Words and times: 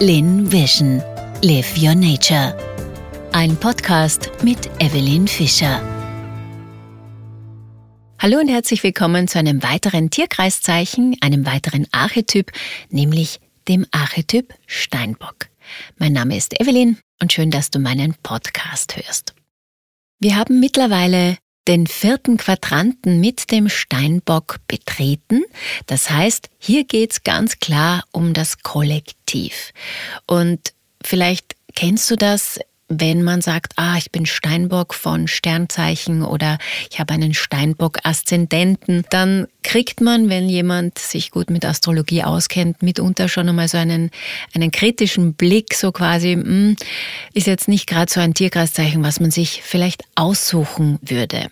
Lin 0.00 0.50
Vision. 0.50 1.00
Live 1.42 1.76
Your 1.80 1.94
Nature. 1.94 2.56
Ein 3.32 3.56
Podcast 3.56 4.30
mit 4.42 4.68
Evelyn 4.80 5.28
Fischer. 5.28 5.80
Hallo 8.18 8.38
und 8.38 8.48
herzlich 8.48 8.82
willkommen 8.82 9.28
zu 9.28 9.38
einem 9.38 9.62
weiteren 9.62 10.10
Tierkreiszeichen, 10.10 11.16
einem 11.20 11.46
weiteren 11.46 11.86
Archetyp, 11.92 12.50
nämlich 12.90 13.40
dem 13.68 13.86
Archetyp 13.92 14.52
Steinbock. 14.66 15.48
Mein 15.98 16.12
Name 16.12 16.36
ist 16.36 16.60
Evelyn 16.60 16.98
und 17.20 17.32
schön, 17.32 17.50
dass 17.50 17.70
du 17.70 17.78
meinen 17.78 18.14
Podcast 18.22 18.96
hörst. 18.96 19.34
Wir 20.18 20.36
haben 20.36 20.58
mittlerweile 20.58 21.36
den 21.68 21.86
vierten 21.86 22.36
Quadranten 22.36 23.20
mit 23.20 23.50
dem 23.50 23.68
Steinbock 23.68 24.58
betreten. 24.66 25.44
Das 25.86 26.10
heißt, 26.10 26.48
hier 26.58 26.84
geht's 26.84 27.22
ganz 27.22 27.58
klar 27.58 28.04
um 28.12 28.32
das 28.32 28.62
Kollektiv. 28.62 29.72
Und 30.26 30.72
vielleicht 31.04 31.56
kennst 31.74 32.10
du 32.10 32.16
das, 32.16 32.58
wenn 33.00 33.22
man 33.22 33.40
sagt, 33.40 33.72
ah, 33.76 33.96
ich 33.96 34.10
bin 34.10 34.26
Steinbock 34.26 34.94
von 34.94 35.28
Sternzeichen 35.28 36.22
oder 36.22 36.58
ich 36.90 36.98
habe 36.98 37.14
einen 37.14 37.34
Steinbock-Aszendenten, 37.34 39.04
dann 39.10 39.46
kriegt 39.62 40.00
man, 40.00 40.28
wenn 40.28 40.48
jemand 40.48 40.98
sich 40.98 41.30
gut 41.30 41.50
mit 41.50 41.64
Astrologie 41.64 42.22
auskennt, 42.22 42.82
mitunter 42.82 43.28
schon 43.28 43.48
einmal 43.48 43.68
so 43.68 43.78
einen, 43.78 44.10
einen 44.54 44.70
kritischen 44.70 45.34
Blick, 45.34 45.74
so 45.74 45.92
quasi, 45.92 46.36
mh, 46.36 46.44
hm, 46.44 46.76
ist 47.32 47.46
jetzt 47.46 47.68
nicht 47.68 47.86
gerade 47.86 48.12
so 48.12 48.20
ein 48.20 48.34
Tierkreiszeichen, 48.34 49.02
was 49.02 49.20
man 49.20 49.30
sich 49.30 49.62
vielleicht 49.62 50.04
aussuchen 50.14 50.98
würde. 51.02 51.48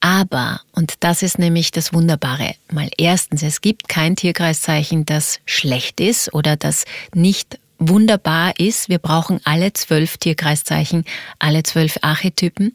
Aber, 0.00 0.60
und 0.72 0.96
das 1.00 1.22
ist 1.22 1.38
nämlich 1.38 1.70
das 1.70 1.94
Wunderbare, 1.94 2.56
mal 2.70 2.90
erstens, 2.98 3.42
es 3.42 3.62
gibt 3.62 3.88
kein 3.88 4.16
Tierkreiszeichen, 4.16 5.06
das 5.06 5.40
schlecht 5.46 5.98
ist 5.98 6.34
oder 6.34 6.56
das 6.56 6.84
nicht 7.14 7.58
wunderbar 7.88 8.58
ist. 8.58 8.88
Wir 8.88 8.98
brauchen 8.98 9.40
alle 9.44 9.72
zwölf 9.72 10.18
Tierkreiszeichen, 10.18 11.04
alle 11.38 11.62
zwölf 11.62 11.98
Archetypen. 12.02 12.72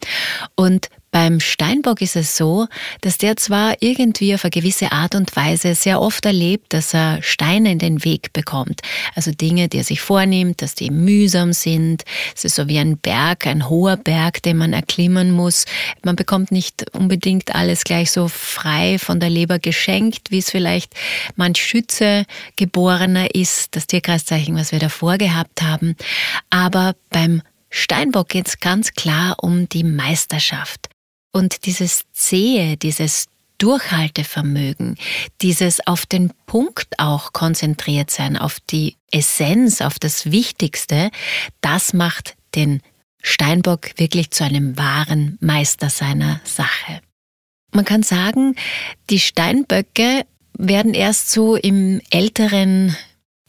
Und 0.55 0.89
beim 1.11 1.39
Steinbock 1.39 2.02
ist 2.02 2.15
es 2.15 2.38
so, 2.38 2.67
dass 3.02 3.17
der 3.17 3.35
zwar 3.35 3.81
irgendwie 3.81 4.33
auf 4.35 4.43
eine 4.43 4.52
gewisse 4.52 4.91
Art 4.91 5.15
und 5.15 5.35
Weise 5.35 5.73
sehr 5.73 6.02
oft 6.02 6.25
erlebt, 6.25 6.73
dass 6.73 6.93
er 6.93 7.21
Steine 7.23 7.71
in 7.71 7.79
den 7.79 8.03
Weg 8.03 8.31
bekommt. 8.33 8.81
Also 9.15 9.31
Dinge, 9.31 9.67
die 9.69 9.77
er 9.77 9.83
sich 9.83 10.02
vornimmt, 10.02 10.61
dass 10.61 10.75
die 10.75 10.91
mühsam 10.91 11.53
sind. 11.53 12.03
Es 12.35 12.45
ist 12.45 12.55
so 12.55 12.67
wie 12.67 12.77
ein 12.77 12.97
Berg, 12.97 13.47
ein 13.47 13.69
hoher 13.69 13.97
Berg, 13.97 14.43
den 14.43 14.57
man 14.57 14.73
erklimmen 14.73 15.31
muss. 15.31 15.65
Man 16.03 16.15
bekommt 16.15 16.52
nicht 16.52 16.85
unbedingt 16.95 17.55
alles 17.55 17.83
gleich 17.83 18.11
so 18.11 18.27
frei 18.27 18.97
von 18.99 19.19
der 19.19 19.30
Leber 19.30 19.59
geschenkt, 19.59 20.30
wie 20.31 20.39
es 20.39 20.52
vielleicht 20.52 20.93
manch 21.35 21.57
Schütze 21.57 22.25
geborener 22.55 23.33
ist, 23.33 23.75
das 23.75 23.87
Tierkreiszeichen, 23.87 24.55
was 24.55 24.71
wir 24.71 24.80
davor 24.80 25.17
gehabt 25.17 25.61
haben. 25.61 25.95
Aber 26.49 26.95
beim 27.09 27.41
Steinbock 27.69 28.30
geht 28.30 28.47
es 28.47 28.59
ganz 28.59 28.93
klar 28.93 29.35
um 29.41 29.69
die 29.69 29.83
Meisterschaft. 29.83 30.89
Und 31.31 31.66
dieses 31.66 32.03
Zähe, 32.11 32.77
dieses 32.77 33.27
Durchhaltevermögen, 33.59 34.95
dieses 35.41 35.86
auf 35.86 36.05
den 36.05 36.31
Punkt 36.45 36.97
auch 36.97 37.33
konzentriert 37.33 38.09
sein, 38.09 38.38
auf 38.38 38.59
die 38.61 38.95
Essenz, 39.11 39.81
auf 39.81 39.99
das 39.99 40.31
Wichtigste, 40.31 41.11
das 41.61 41.94
macht 41.94 42.36
den 42.55 42.81
Steinbock 43.21 43.99
wirklich 43.99 44.31
zu 44.31 44.45
einem 44.45 44.77
wahren 44.77 45.38
Meister 45.41 45.89
seiner 45.89 46.39
Sache. 46.45 47.02
Man 47.71 47.86
kann 47.86 48.02
sagen, 48.02 48.55
die 49.09 49.19
Steinböcke 49.19 50.25
werden 50.58 50.93
erst 50.93 51.30
so 51.31 51.55
im 51.55 52.02
älteren 52.09 52.95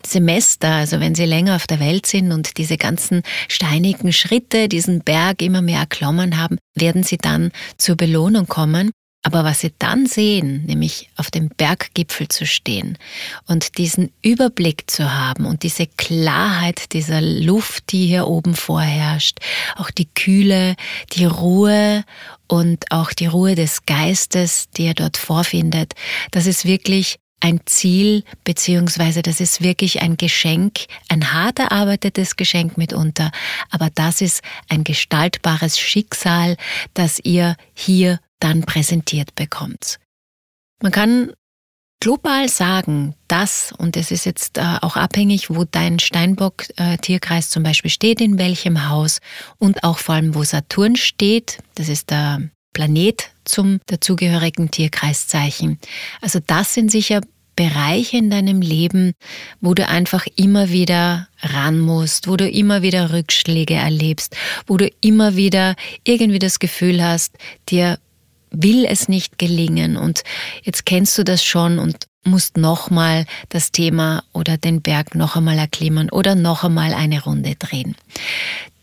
Semester, 0.07 0.69
also 0.69 1.01
wenn 1.01 1.15
sie 1.15 1.25
länger 1.25 1.57
auf 1.57 1.67
der 1.67 1.81
Welt 1.81 2.07
sind 2.07 2.33
und 2.33 2.57
diese 2.59 2.77
ganzen 2.77 3.23
steinigen 3.49 4.13
Schritte, 4.13 4.69
diesen 4.69 5.01
Berg 5.01 5.43
immer 5.43 5.63
mehr 5.63 5.81
erklommen 5.81 6.39
haben, 6.39 6.59
werden 6.75 7.03
sie 7.03 7.19
dann 7.19 7.51
zur 7.77 7.97
Belohnung 7.97 8.47
kommen. 8.47 8.91
Aber 9.23 9.45
was 9.45 9.61
sie 9.61 9.75
dann 9.79 10.07
sehen, 10.07 10.65
nämlich 10.65 11.11
auf 11.17 11.31
dem 11.31 11.51
Berggipfel 11.51 12.29
zu 12.29 12.47
stehen 12.47 12.97
und 13.47 13.77
diesen 13.77 14.11
Überblick 14.23 14.91
zu 14.91 15.13
haben 15.13 15.45
und 15.45 15.63
diese 15.63 15.87
Klarheit 15.87 16.95
dieser 16.95 17.21
Luft, 17.21 17.93
die 17.93 18.07
hier 18.07 18.27
oben 18.27 18.55
vorherrscht, 18.55 19.41
auch 19.77 19.91
die 19.91 20.09
Kühle, 20.09 20.75
die 21.13 21.27
Ruhe 21.27 22.03
und 22.49 22.91
auch 22.91 23.13
die 23.13 23.27
Ruhe 23.27 23.57
des 23.57 23.85
Geistes, 23.85 24.71
die 24.71 24.87
er 24.87 24.95
dort 24.95 25.19
vorfindet, 25.19 25.93
das 26.31 26.47
ist 26.47 26.65
wirklich 26.65 27.19
ein 27.41 27.61
Ziel, 27.67 28.25
beziehungsweise 28.45 29.23
das 29.23 29.41
ist 29.41 29.63
wirklich 29.63 30.03
ein 30.03 30.17
Geschenk, 30.17 30.87
ein 31.09 31.33
hart 31.33 31.59
erarbeitetes 31.59 32.37
Geschenk 32.37 32.77
mitunter, 32.79 33.33
aber 33.71 33.89
das 33.95 34.21
ist 34.21 34.43
ein 34.69 34.85
gestaltbares 34.85 35.79
Schicksal, 35.79 36.57
das 36.95 37.19
ihr 37.23 37.57
hier 37.75 38.21
dann 38.41 38.63
präsentiert 38.63 39.35
bekommt. 39.35 39.99
Man 40.83 40.93
kann 40.93 41.33
global 42.01 42.49
sagen, 42.49 43.15
dass, 43.29 43.73
und 43.77 43.97
es 43.97 44.11
ist 44.11 44.25
jetzt 44.25 44.59
äh, 44.59 44.79
auch 44.81 44.97
abhängig, 44.97 45.51
wo 45.51 45.65
dein 45.65 45.99
Steinbock-Tierkreis 45.99 47.47
äh, 47.47 47.51
zum 47.51 47.63
Beispiel 47.63 47.91
steht, 47.91 48.21
in 48.21 48.39
welchem 48.39 48.89
Haus 48.89 49.21
und 49.59 49.85
auch 49.85 49.99
vor 49.99 50.15
allem, 50.15 50.35
wo 50.35 50.43
Saturn 50.43 50.97
steht, 50.97 51.59
das 51.75 51.89
ist 51.89 52.11
der 52.11 52.41
Planet 52.73 53.31
zum 53.51 53.81
dazugehörigen 53.87 54.71
Tierkreiszeichen. 54.71 55.79
Also 56.21 56.39
das 56.47 56.75
sind 56.75 56.91
sicher 56.91 57.21
Bereiche 57.57 58.17
in 58.17 58.31
deinem 58.31 58.63
Leben, 58.63 59.13
wo 59.61 59.75
du 59.75 59.87
einfach 59.87 60.27
immer 60.37 60.71
wieder 60.71 61.29
ran 61.41 61.79
musst, 61.79 62.27
wo 62.27 62.37
du 62.37 62.49
immer 62.49 62.81
wieder 62.81 63.13
Rückschläge 63.13 63.75
erlebst, 63.75 64.35
wo 64.67 64.77
du 64.77 64.91
immer 65.01 65.37
wieder 65.37 65.75
irgendwie 66.05 66.39
das 66.39 66.59
Gefühl 66.59 67.05
hast, 67.05 67.37
dir 67.69 67.99
will 68.51 68.87
es 68.87 69.09
nicht 69.09 69.39
gelingen 69.39 69.97
und 69.97 70.23
jetzt 70.63 70.87
kennst 70.87 71.19
du 71.19 71.23
das 71.23 71.45
schon 71.45 71.79
und 71.79 72.07
musst 72.25 72.57
nochmal 72.57 73.27
das 73.51 73.73
Thema 73.73 74.25
oder 74.33 74.57
den 74.57 74.83
Berg 74.83 75.15
noch 75.15 75.37
einmal 75.37 75.59
erklimmen 75.59 76.11
oder 76.11 76.35
noch 76.35 76.65
einmal 76.65 76.95
eine 76.95 77.23
Runde 77.23 77.57
drehen. 77.57 77.95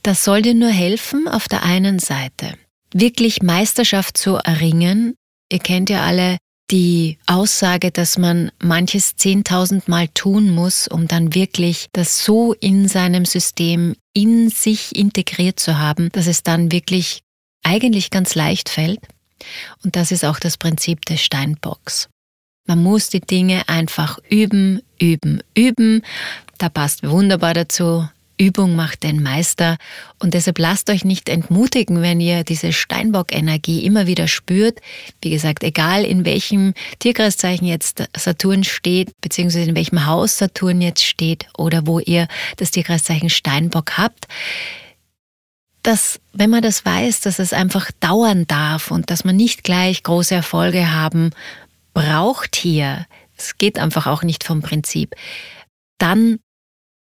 Das 0.03 0.23
soll 0.23 0.41
dir 0.41 0.53
nur 0.53 0.69
helfen 0.69 1.27
auf 1.27 1.47
der 1.47 1.63
einen 1.63 1.99
Seite 1.99 2.53
wirklich 2.93 3.41
Meisterschaft 3.41 4.17
zu 4.17 4.35
erringen. 4.35 5.15
Ihr 5.51 5.59
kennt 5.59 5.89
ja 5.89 6.03
alle 6.03 6.37
die 6.69 7.17
Aussage, 7.27 7.91
dass 7.91 8.17
man 8.17 8.51
manches 8.59 9.15
zehntausendmal 9.15 10.09
tun 10.09 10.49
muss, 10.53 10.87
um 10.87 11.07
dann 11.07 11.33
wirklich 11.33 11.87
das 11.93 12.23
so 12.23 12.53
in 12.53 12.87
seinem 12.87 13.25
System 13.25 13.95
in 14.13 14.49
sich 14.49 14.95
integriert 14.95 15.59
zu 15.59 15.77
haben, 15.77 16.09
dass 16.11 16.27
es 16.27 16.43
dann 16.43 16.71
wirklich 16.71 17.21
eigentlich 17.63 18.09
ganz 18.09 18.35
leicht 18.35 18.69
fällt. 18.69 18.99
Und 19.83 19.95
das 19.95 20.11
ist 20.11 20.25
auch 20.25 20.39
das 20.39 20.57
Prinzip 20.57 21.05
des 21.05 21.21
Steinbocks. 21.21 22.09
Man 22.65 22.83
muss 22.83 23.09
die 23.09 23.21
Dinge 23.21 23.69
einfach 23.69 24.19
üben, 24.29 24.81
üben, 24.99 25.41
üben. 25.55 26.01
Da 26.57 26.67
passt 26.67 27.07
wunderbar 27.07 27.53
dazu 27.53 28.09
Übung 28.37 28.75
macht 28.75 29.03
den 29.03 29.21
Meister. 29.21 29.77
Und 30.19 30.33
deshalb 30.33 30.59
lasst 30.59 30.89
euch 30.89 31.03
nicht 31.03 31.29
entmutigen, 31.29 32.01
wenn 32.01 32.19
ihr 32.19 32.43
diese 32.43 32.71
Steinbock-Energie 32.71 33.83
immer 33.83 34.07
wieder 34.07 34.27
spürt. 34.27 34.79
Wie 35.21 35.29
gesagt, 35.29 35.63
egal 35.63 36.03
in 36.03 36.25
welchem 36.25 36.73
Tierkreiszeichen 36.99 37.67
jetzt 37.67 38.03
Saturn 38.15 38.63
steht, 38.63 39.19
beziehungsweise 39.21 39.69
in 39.69 39.75
welchem 39.75 40.05
Haus 40.05 40.37
Saturn 40.37 40.81
jetzt 40.81 41.03
steht 41.03 41.47
oder 41.57 41.87
wo 41.87 41.99
ihr 41.99 42.27
das 42.57 42.71
Tierkreiszeichen 42.71 43.29
Steinbock 43.29 43.97
habt, 43.97 44.27
dass, 45.81 46.19
wenn 46.33 46.49
man 46.49 46.61
das 46.61 46.85
weiß, 46.85 47.21
dass 47.21 47.39
es 47.39 47.53
einfach 47.53 47.91
dauern 47.99 48.45
darf 48.45 48.91
und 48.91 49.09
dass 49.09 49.23
man 49.23 49.35
nicht 49.35 49.63
gleich 49.63 50.03
große 50.03 50.35
Erfolge 50.35 50.91
haben 50.91 51.31
braucht 51.93 52.55
hier, 52.55 53.05
es 53.37 53.57
geht 53.57 53.79
einfach 53.79 54.05
auch 54.05 54.23
nicht 54.23 54.43
vom 54.43 54.61
Prinzip, 54.61 55.15
dann 55.97 56.39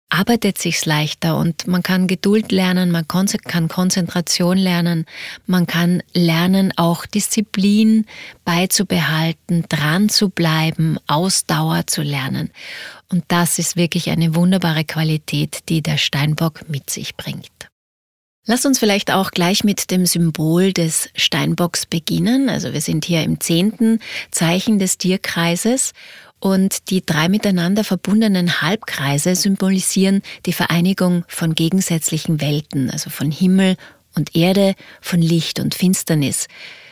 arbeitet 0.09 0.57
sich's 0.57 0.85
leichter 0.85 1.37
und 1.37 1.67
man 1.67 1.83
kann 1.83 2.07
Geduld 2.07 2.51
lernen, 2.51 2.91
man 2.91 3.07
kann 3.07 3.67
Konzentration 3.67 4.57
lernen, 4.57 5.05
man 5.45 5.67
kann 5.67 6.01
lernen, 6.13 6.73
auch 6.77 7.05
Disziplin 7.05 8.05
beizubehalten, 8.45 9.65
dran 9.69 10.09
zu 10.09 10.29
bleiben, 10.29 10.97
Ausdauer 11.07 11.87
zu 11.87 12.01
lernen. 12.01 12.51
Und 13.09 13.25
das 13.27 13.59
ist 13.59 13.75
wirklich 13.75 14.09
eine 14.09 14.35
wunderbare 14.35 14.85
Qualität, 14.85 15.69
die 15.69 15.81
der 15.81 15.97
Steinbock 15.97 16.69
mit 16.69 16.89
sich 16.89 17.15
bringt. 17.15 17.51
Lass 18.49 18.65
uns 18.65 18.79
vielleicht 18.79 19.11
auch 19.11 19.31
gleich 19.31 19.65
mit 19.65 19.91
dem 19.91 20.05
Symbol 20.05 20.71
des 20.71 21.09
Steinbocks 21.15 21.85
beginnen. 21.85 22.47
Also 22.47 22.71
wir 22.71 22.79
sind 22.79 23.03
hier 23.03 23.23
im 23.23 23.41
zehnten 23.41 23.99
Zeichen 24.31 24.79
des 24.79 24.97
Tierkreises 24.97 25.91
und 26.39 26.89
die 26.89 27.05
drei 27.05 27.29
miteinander 27.29 27.83
verbundenen 27.83 28.61
Halbkreise 28.61 29.35
symbolisieren 29.35 30.21
die 30.45 30.53
Vereinigung 30.53 31.25
von 31.27 31.55
gegensätzlichen 31.55 32.41
Welten, 32.41 32.89
also 32.89 33.09
von 33.09 33.31
Himmel 33.31 33.75
und 34.15 34.35
Erde, 34.35 34.75
von 35.01 35.21
Licht 35.21 35.59
und 35.59 35.75
Finsternis. 35.75 36.47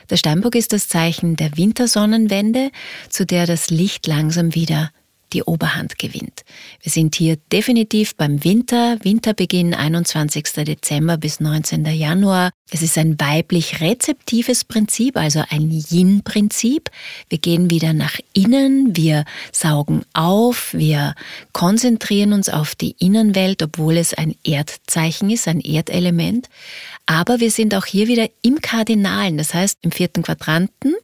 Der 0.09 0.17
Steinbock 0.17 0.55
ist 0.55 0.73
das 0.73 0.87
Zeichen 0.87 1.35
der 1.35 1.57
Wintersonnenwende, 1.57 2.71
zu 3.09 3.25
der 3.25 3.45
das 3.45 3.69
Licht 3.69 4.07
langsam 4.07 4.53
wieder 4.53 4.91
die 5.33 5.43
Oberhand 5.43 5.97
gewinnt. 5.97 6.43
Wir 6.81 6.91
sind 6.91 7.15
hier 7.15 7.37
definitiv 7.51 8.15
beim 8.15 8.43
Winter, 8.43 8.97
Winterbeginn 9.01 9.73
21. 9.73 10.43
Dezember 10.65 11.17
bis 11.17 11.39
19. 11.39 11.85
Januar. 11.85 12.51
Es 12.71 12.81
ist 12.81 12.97
ein 12.97 13.19
weiblich 13.19 13.81
rezeptives 13.81 14.63
Prinzip, 14.63 15.17
also 15.17 15.43
ein 15.49 15.69
Yin-Prinzip. 15.69 16.89
Wir 17.29 17.37
gehen 17.37 17.69
wieder 17.69 17.93
nach 17.93 18.17
innen, 18.33 18.95
wir 18.95 19.25
saugen 19.51 20.03
auf, 20.13 20.73
wir 20.73 21.15
konzentrieren 21.53 22.33
uns 22.33 22.49
auf 22.49 22.75
die 22.75 22.95
Innenwelt, 22.99 23.61
obwohl 23.61 23.97
es 23.97 24.13
ein 24.13 24.35
Erdzeichen 24.43 25.29
ist, 25.29 25.47
ein 25.47 25.59
Erdelement. 25.59 26.49
Aber 27.05 27.39
wir 27.39 27.51
sind 27.51 27.75
auch 27.75 27.85
hier 27.85 28.07
wieder 28.07 28.27
im 28.41 28.61
Kardinalen, 28.61 29.37
das 29.37 29.53
heißt 29.53 29.79
im 29.81 29.91
vierten 29.91 30.23
Quadranten 30.23 30.95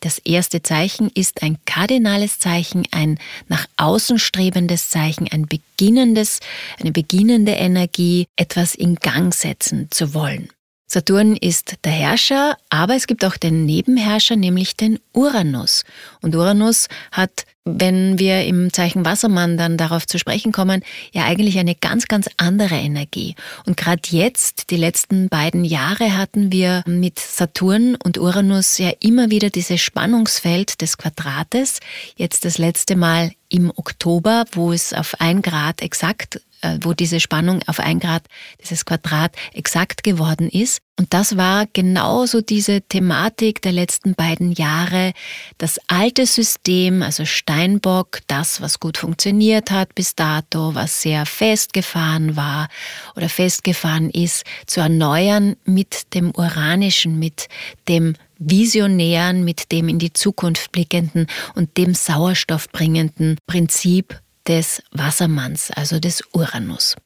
das 0.00 0.18
erste 0.18 0.62
Zeichen 0.62 1.10
ist 1.14 1.42
ein 1.42 1.58
kardinales 1.64 2.38
Zeichen, 2.38 2.86
ein 2.90 3.18
nach 3.48 3.66
außen 3.76 4.18
strebendes 4.18 4.90
Zeichen, 4.90 5.28
ein 5.30 5.46
beginnendes, 5.46 6.40
eine 6.78 6.92
beginnende 6.92 7.52
Energie, 7.52 8.26
etwas 8.36 8.74
in 8.74 8.96
Gang 8.96 9.34
setzen 9.34 9.88
zu 9.90 10.12
wollen. 10.12 10.50
Saturn 10.86 11.36
ist 11.36 11.76
der 11.84 11.92
Herrscher, 11.92 12.56
aber 12.68 12.94
es 12.94 13.06
gibt 13.06 13.24
auch 13.24 13.36
den 13.36 13.64
Nebenherrscher, 13.64 14.36
nämlich 14.36 14.76
den 14.76 15.00
Uranus. 15.12 15.84
Und 16.20 16.36
Uranus 16.36 16.88
hat 17.10 17.46
wenn 17.64 18.18
wir 18.18 18.44
im 18.44 18.72
Zeichen 18.72 19.04
Wassermann 19.04 19.56
dann 19.56 19.78
darauf 19.78 20.06
zu 20.06 20.18
sprechen 20.18 20.52
kommen, 20.52 20.82
ja 21.12 21.24
eigentlich 21.24 21.58
eine 21.58 21.74
ganz, 21.74 22.06
ganz 22.06 22.28
andere 22.36 22.74
Energie. 22.74 23.34
Und 23.64 23.76
gerade 23.76 24.02
jetzt, 24.10 24.70
die 24.70 24.76
letzten 24.76 25.28
beiden 25.28 25.64
Jahre, 25.64 26.16
hatten 26.16 26.52
wir 26.52 26.82
mit 26.86 27.18
Saturn 27.18 27.96
und 27.96 28.18
Uranus 28.18 28.78
ja 28.78 28.92
immer 29.00 29.30
wieder 29.30 29.48
dieses 29.48 29.80
Spannungsfeld 29.80 30.82
des 30.82 30.98
Quadrates. 30.98 31.80
Jetzt 32.16 32.44
das 32.44 32.58
letzte 32.58 32.96
Mal 32.96 33.32
im 33.48 33.72
Oktober, 33.74 34.44
wo 34.52 34.72
es 34.72 34.92
auf 34.92 35.20
ein 35.20 35.40
Grad 35.40 35.80
exakt 35.80 36.40
äh, 36.64 36.78
wo 36.80 36.94
diese 36.94 37.20
Spannung 37.20 37.60
auf 37.66 37.78
ein 37.78 38.00
Grad, 38.00 38.22
dieses 38.62 38.86
Quadrat 38.86 39.36
exakt 39.52 40.02
geworden 40.02 40.48
ist. 40.48 40.80
Und 40.98 41.12
das 41.12 41.36
war 41.36 41.66
genauso 41.72 42.40
diese 42.40 42.80
Thematik 42.80 43.60
der 43.60 43.72
letzten 43.72 44.14
beiden 44.14 44.52
Jahre. 44.52 45.12
Das 45.58 45.78
alte 45.88 46.24
System, 46.24 47.02
also 47.02 47.26
Steinbock, 47.54 48.18
das, 48.26 48.60
was 48.60 48.80
gut 48.80 48.98
funktioniert 48.98 49.70
hat 49.70 49.94
bis 49.94 50.16
dato, 50.16 50.74
was 50.74 51.02
sehr 51.02 51.24
festgefahren 51.24 52.34
war 52.34 52.68
oder 53.14 53.28
festgefahren 53.28 54.10
ist, 54.10 54.44
zu 54.66 54.80
erneuern 54.80 55.54
mit 55.64 56.14
dem 56.14 56.32
Uranischen, 56.34 57.18
mit 57.20 57.48
dem 57.88 58.14
visionären, 58.38 59.44
mit 59.44 59.70
dem 59.70 59.88
in 59.88 60.00
die 60.00 60.12
Zukunft 60.12 60.72
blickenden 60.72 61.28
und 61.54 61.76
dem 61.76 61.94
Sauerstoff 61.94 62.68
bringenden 62.70 63.38
Prinzip 63.46 64.20
des 64.48 64.82
Wassermanns, 64.90 65.70
also 65.70 66.00
des 66.00 66.24
Uranus. 66.32 66.96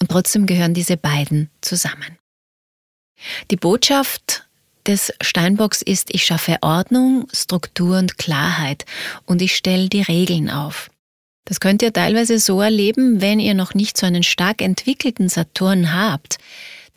Und 0.00 0.08
trotzdem 0.08 0.46
gehören 0.46 0.72
diese 0.72 0.96
beiden 0.96 1.50
zusammen. 1.62 2.16
Die 3.50 3.56
Botschaft 3.56 4.48
des 4.90 5.12
Steinbocks 5.20 5.82
ist, 5.82 6.12
ich 6.12 6.24
schaffe 6.24 6.58
Ordnung, 6.62 7.28
Struktur 7.32 7.96
und 7.98 8.18
Klarheit 8.18 8.84
und 9.24 9.40
ich 9.40 9.54
stelle 9.54 9.88
die 9.88 10.02
Regeln 10.02 10.50
auf. 10.50 10.90
Das 11.44 11.60
könnt 11.60 11.80
ihr 11.82 11.92
teilweise 11.92 12.40
so 12.40 12.60
erleben, 12.60 13.20
wenn 13.20 13.38
ihr 13.38 13.54
noch 13.54 13.72
nicht 13.72 13.96
so 13.96 14.06
einen 14.06 14.24
stark 14.24 14.60
entwickelten 14.60 15.28
Saturn 15.28 15.94
habt, 15.94 16.38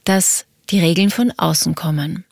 dass 0.05 0.45
die 0.71 0.79
Regeln 0.79 1.11
von 1.11 1.31
außen 1.37 1.75
kommen. 1.75 2.25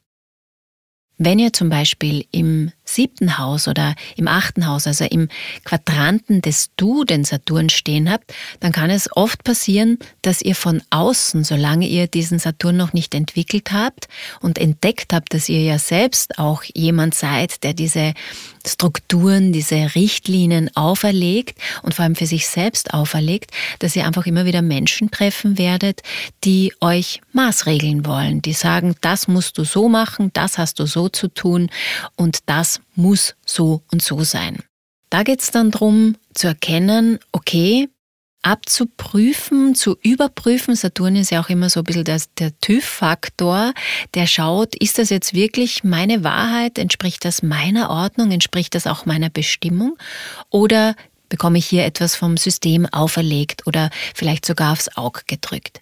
Wenn 1.20 1.38
ihr 1.38 1.54
zum 1.54 1.70
Beispiel 1.70 2.26
im 2.32 2.72
siebten 2.96 3.38
Haus 3.38 3.68
oder 3.68 3.96
im 4.16 4.28
achten 4.28 4.68
Haus, 4.68 4.88
also 4.88 5.06
im 5.06 5.30
Quadranten 5.64 6.42
des 6.42 6.72
Du 6.76 7.04
den 7.04 7.24
Saturn 7.24 7.70
stehen 7.70 8.10
habt, 8.10 8.34
dann 8.60 8.72
kann 8.72 8.90
es 8.90 9.10
oft 9.16 9.44
passieren, 9.44 9.98
dass 10.22 10.42
ihr 10.42 10.56
von 10.56 10.82
außen, 10.90 11.44
solange 11.44 11.88
ihr 11.88 12.08
diesen 12.08 12.40
Saturn 12.40 12.78
noch 12.78 12.94
nicht 12.94 13.16
entwickelt 13.16 13.72
habt 13.72 14.08
und 14.40 14.58
entdeckt 14.58 15.14
habt, 15.14 15.34
dass 15.34 15.50
ihr 15.50 15.62
ja 15.62 15.80
selbst 15.80 16.38
auch 16.40 16.64
jemand 16.64 17.16
seid, 17.16 17.64
der 17.64 17.74
diese 17.74 18.14
Strukturen, 18.66 19.52
diese 19.54 19.96
Richtlinien 19.96 20.76
auferlegt 20.76 21.58
und 21.82 21.94
vor 21.94 22.04
allem 22.04 22.16
für 22.16 22.26
sich 22.26 22.48
selbst 22.48 22.94
auferlegt, 22.94 23.52
dass 23.80 23.96
ihr 23.96 24.06
einfach 24.06 24.26
immer 24.26 24.46
wieder 24.46 24.62
Menschen 24.62 25.10
treffen 25.12 25.58
werdet, 25.58 26.02
die 26.44 26.74
euch 26.80 27.22
maßregeln 27.34 28.06
wollen, 28.06 28.42
die 28.42 28.54
sagen, 28.54 28.96
das 29.02 29.28
musst 29.28 29.58
du 29.58 29.64
so 29.64 29.90
machen, 29.90 30.32
das 30.34 30.58
hast 30.58 30.80
du 30.80 30.86
so 30.86 31.10
zu 31.10 31.28
tun 31.28 31.70
und 32.16 32.40
das 32.46 32.81
muss 32.96 33.36
so 33.46 33.84
und 33.92 34.02
so 34.02 34.24
sein. 34.24 34.64
Da 35.10 35.24
geht 35.24 35.42
es 35.42 35.52
dann 35.52 35.72
darum 35.72 36.16
zu 36.34 36.48
erkennen, 36.48 37.20
okay, 37.32 37.90
abzuprüfen, 38.42 39.76
zu 39.76 39.98
überprüfen. 40.02 40.76
Saturn 40.76 41.16
ist 41.16 41.32
ja 41.32 41.42
auch 41.42 41.50
immer 41.50 41.70
so 41.70 41.82
ein 41.82 41.84
bisschen 41.84 42.04
das, 42.04 42.34
der 42.36 42.58
TÜV-Faktor, 42.60 43.74
der 44.14 44.26
schaut, 44.28 44.76
ist 44.76 44.98
das 44.98 45.10
jetzt 45.10 45.34
wirklich 45.34 45.84
meine 45.84 46.24
Wahrheit? 46.24 46.78
Entspricht 46.78 47.24
das 47.26 47.44
meiner 47.44 47.90
Ordnung? 47.90 48.32
Entspricht 48.32 48.74
das 48.74 48.88
auch 48.88 49.06
meiner 49.06 49.30
Bestimmung? 49.30 49.98
Oder 50.50 50.96
bekomme 51.30 51.58
ich 51.58 51.66
hier 51.66 51.86
etwas 51.86 52.16
vom 52.16 52.38
System 52.38 52.86
auferlegt 52.88 53.68
oder 53.68 53.90
vielleicht 54.16 54.46
sogar 54.46 54.74
aufs 54.74 54.96
Auge 54.98 55.22
gedrückt? 55.28 55.82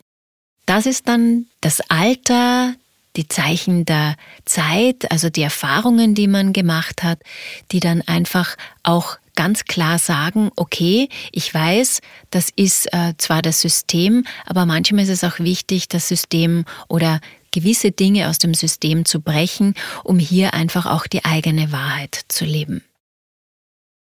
Das 0.65 0.85
ist 0.85 1.07
dann 1.07 1.47
das 1.61 1.81
Alter, 1.89 2.75
die 3.19 3.27
Zeichen 3.27 3.83
der 3.83 4.15
Zeit, 4.45 5.11
also 5.11 5.29
die 5.29 5.41
Erfahrungen, 5.41 6.15
die 6.15 6.27
man 6.27 6.53
gemacht 6.53 7.03
hat, 7.03 7.19
die 7.73 7.81
dann 7.81 8.01
einfach 8.01 8.55
auch 8.81 9.17
ganz 9.35 9.65
klar 9.65 9.99
sagen, 9.99 10.51
okay, 10.55 11.09
ich 11.33 11.53
weiß, 11.53 11.99
das 12.31 12.47
ist 12.55 12.93
äh, 12.93 13.13
zwar 13.17 13.41
das 13.41 13.59
System, 13.59 14.23
aber 14.45 14.65
manchmal 14.65 15.03
ist 15.03 15.09
es 15.09 15.25
auch 15.25 15.39
wichtig, 15.39 15.89
das 15.89 16.07
System 16.07 16.63
oder 16.87 17.19
gewisse 17.51 17.91
Dinge 17.91 18.29
aus 18.29 18.37
dem 18.37 18.53
System 18.53 19.03
zu 19.03 19.19
brechen, 19.19 19.73
um 20.05 20.17
hier 20.17 20.53
einfach 20.53 20.85
auch 20.85 21.05
die 21.05 21.25
eigene 21.25 21.73
Wahrheit 21.73 22.21
zu 22.29 22.45
leben. 22.45 22.83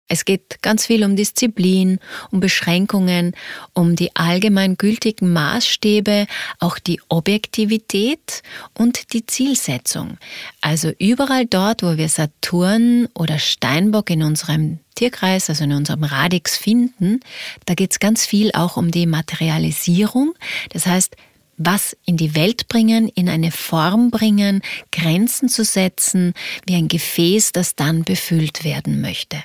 Es 0.09 0.25
geht 0.25 0.61
ganz 0.61 0.85
viel 0.85 1.03
um 1.05 1.15
Disziplin, 1.15 1.99
um 2.29 2.39
Beschränkungen, 2.39 3.33
um 3.73 3.95
die 3.95 4.15
allgemein 4.15 4.75
gültigen 4.75 5.31
Maßstäbe, 5.31 6.27
auch 6.59 6.77
die 6.77 7.01
Objektivität 7.07 8.43
und 8.77 9.13
die 9.13 9.25
Zielsetzung. 9.25 10.17
Also 10.61 10.91
überall 10.99 11.45
dort, 11.45 11.83
wo 11.83 11.97
wir 11.97 12.09
Saturn 12.09 13.07
oder 13.15 13.39
Steinbock 13.39 14.09
in 14.09 14.23
unserem 14.23 14.79
Tierkreis, 14.95 15.49
also 15.49 15.63
in 15.63 15.73
unserem 15.73 16.03
Radix 16.03 16.57
finden, 16.57 17.21
da 17.65 17.73
geht 17.73 17.93
es 17.93 17.99
ganz 17.99 18.25
viel 18.25 18.51
auch 18.53 18.77
um 18.77 18.91
die 18.91 19.07
Materialisierung. 19.07 20.33
Das 20.69 20.85
heißt, 20.85 21.15
was 21.57 21.95
in 22.05 22.17
die 22.17 22.35
Welt 22.35 22.67
bringen, 22.67 23.07
in 23.07 23.29
eine 23.29 23.51
Form 23.51 24.11
bringen, 24.11 24.61
Grenzen 24.91 25.49
zu 25.49 25.63
setzen, 25.63 26.33
wie 26.65 26.75
ein 26.75 26.87
Gefäß, 26.87 27.51
das 27.51 27.75
dann 27.75 28.03
befüllt 28.03 28.63
werden 28.63 29.01
möchte. 29.01 29.43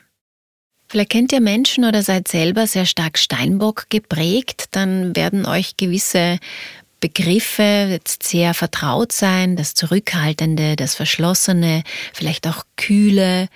Vielleicht 0.91 1.11
kennt 1.11 1.33
ihr 1.33 1.41
Menschen 1.41 1.85
oder 1.85 2.03
seid 2.03 2.29
selber 2.29 2.67
sehr 2.67 2.87
stark 2.87 3.19
Steinbock 3.19 3.87
geprägt, 3.91 4.69
dann 4.71 5.15
werden 5.15 5.45
euch 5.45 5.77
gewisse 5.77 6.39
Begriffe 7.01 7.89
jetzt 7.91 8.23
sehr 8.23 8.55
vertraut 8.55 9.13
sein, 9.13 9.55
das 9.55 9.75
Zurückhaltende, 9.75 10.77
das 10.77 10.95
Verschlossene, 10.95 11.83
vielleicht 12.15 12.49
auch 12.49 12.65
Kühle, 12.77 13.49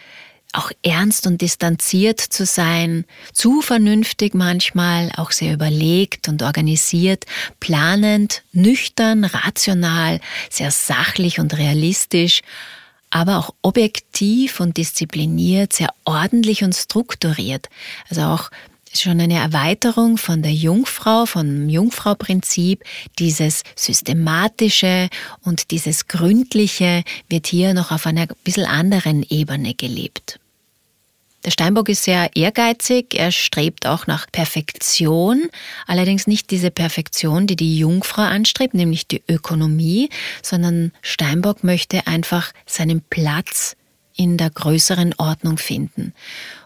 auch 0.52 0.70
ernst 0.82 1.26
und 1.26 1.40
distanziert 1.40 2.20
zu 2.20 2.44
sein, 2.44 3.06
zu 3.32 3.62
vernünftig 3.62 4.34
manchmal, 4.34 5.10
auch 5.16 5.30
sehr 5.30 5.54
überlegt 5.54 6.28
und 6.28 6.42
organisiert, 6.42 7.24
planend, 7.58 8.42
nüchtern, 8.52 9.24
rational, 9.24 10.20
sehr 10.50 10.70
sachlich 10.70 11.40
und 11.40 11.56
realistisch 11.56 12.42
aber 13.12 13.38
auch 13.38 13.54
objektiv 13.60 14.58
und 14.58 14.78
diszipliniert, 14.78 15.74
sehr 15.74 15.90
ordentlich 16.04 16.64
und 16.64 16.74
strukturiert. 16.74 17.68
Also 18.08 18.22
auch 18.22 18.50
schon 18.94 19.20
eine 19.20 19.38
Erweiterung 19.38 20.16
von 20.16 20.42
der 20.42 20.52
Jungfrau, 20.52 21.26
vom 21.26 21.68
Jungfrau-Prinzip. 21.68 22.82
Dieses 23.18 23.62
systematische 23.76 25.08
und 25.42 25.70
dieses 25.70 26.08
gründliche 26.08 27.04
wird 27.28 27.46
hier 27.46 27.74
noch 27.74 27.92
auf 27.92 28.06
einer 28.06 28.26
bisschen 28.44 28.66
anderen 28.66 29.22
Ebene 29.28 29.74
gelebt. 29.74 30.40
Der 31.44 31.50
Steinbock 31.50 31.88
ist 31.88 32.04
sehr 32.04 32.30
ehrgeizig, 32.36 33.14
er 33.14 33.32
strebt 33.32 33.86
auch 33.86 34.06
nach 34.06 34.26
Perfektion, 34.30 35.48
allerdings 35.86 36.26
nicht 36.26 36.50
diese 36.50 36.70
Perfektion, 36.70 37.46
die 37.46 37.56
die 37.56 37.78
Jungfrau 37.78 38.22
anstrebt, 38.22 38.74
nämlich 38.74 39.08
die 39.08 39.22
Ökonomie, 39.28 40.08
sondern 40.42 40.92
Steinbock 41.02 41.64
möchte 41.64 42.06
einfach 42.06 42.52
seinen 42.66 43.02
Platz 43.02 43.76
in 44.14 44.36
der 44.36 44.50
größeren 44.50 45.14
Ordnung 45.18 45.58
finden. 45.58 46.12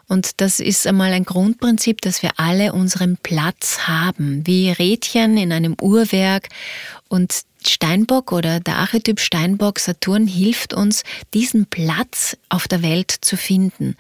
Und 0.09 0.41
das 0.41 0.61
ist 0.61 0.87
einmal 0.87 1.13
ein 1.13 1.25
Grundprinzip, 1.25 2.01
dass 2.01 2.23
wir 2.23 2.31
alle 2.37 2.73
unseren 2.73 3.17
Platz 3.17 3.81
haben, 3.89 4.47
wie 4.47 4.71
Rädchen 4.71 5.37
in 5.37 5.53
einem 5.53 5.77
Uhrwerk 5.81 6.49
und 7.09 7.33
Steinbock 7.67 8.31
oder 8.31 8.61
der 8.61 8.77
Archetyp 8.77 9.19
Steinbock 9.19 9.81
Saturn 9.81 10.29
hilft 10.29 10.73
uns, 10.73 11.03
diesen 11.35 11.67
Platz 11.67 12.37
auf 12.49 12.69
der 12.69 12.83
Welt 12.83 13.11
zu 13.11 13.37
finden. 13.37 13.97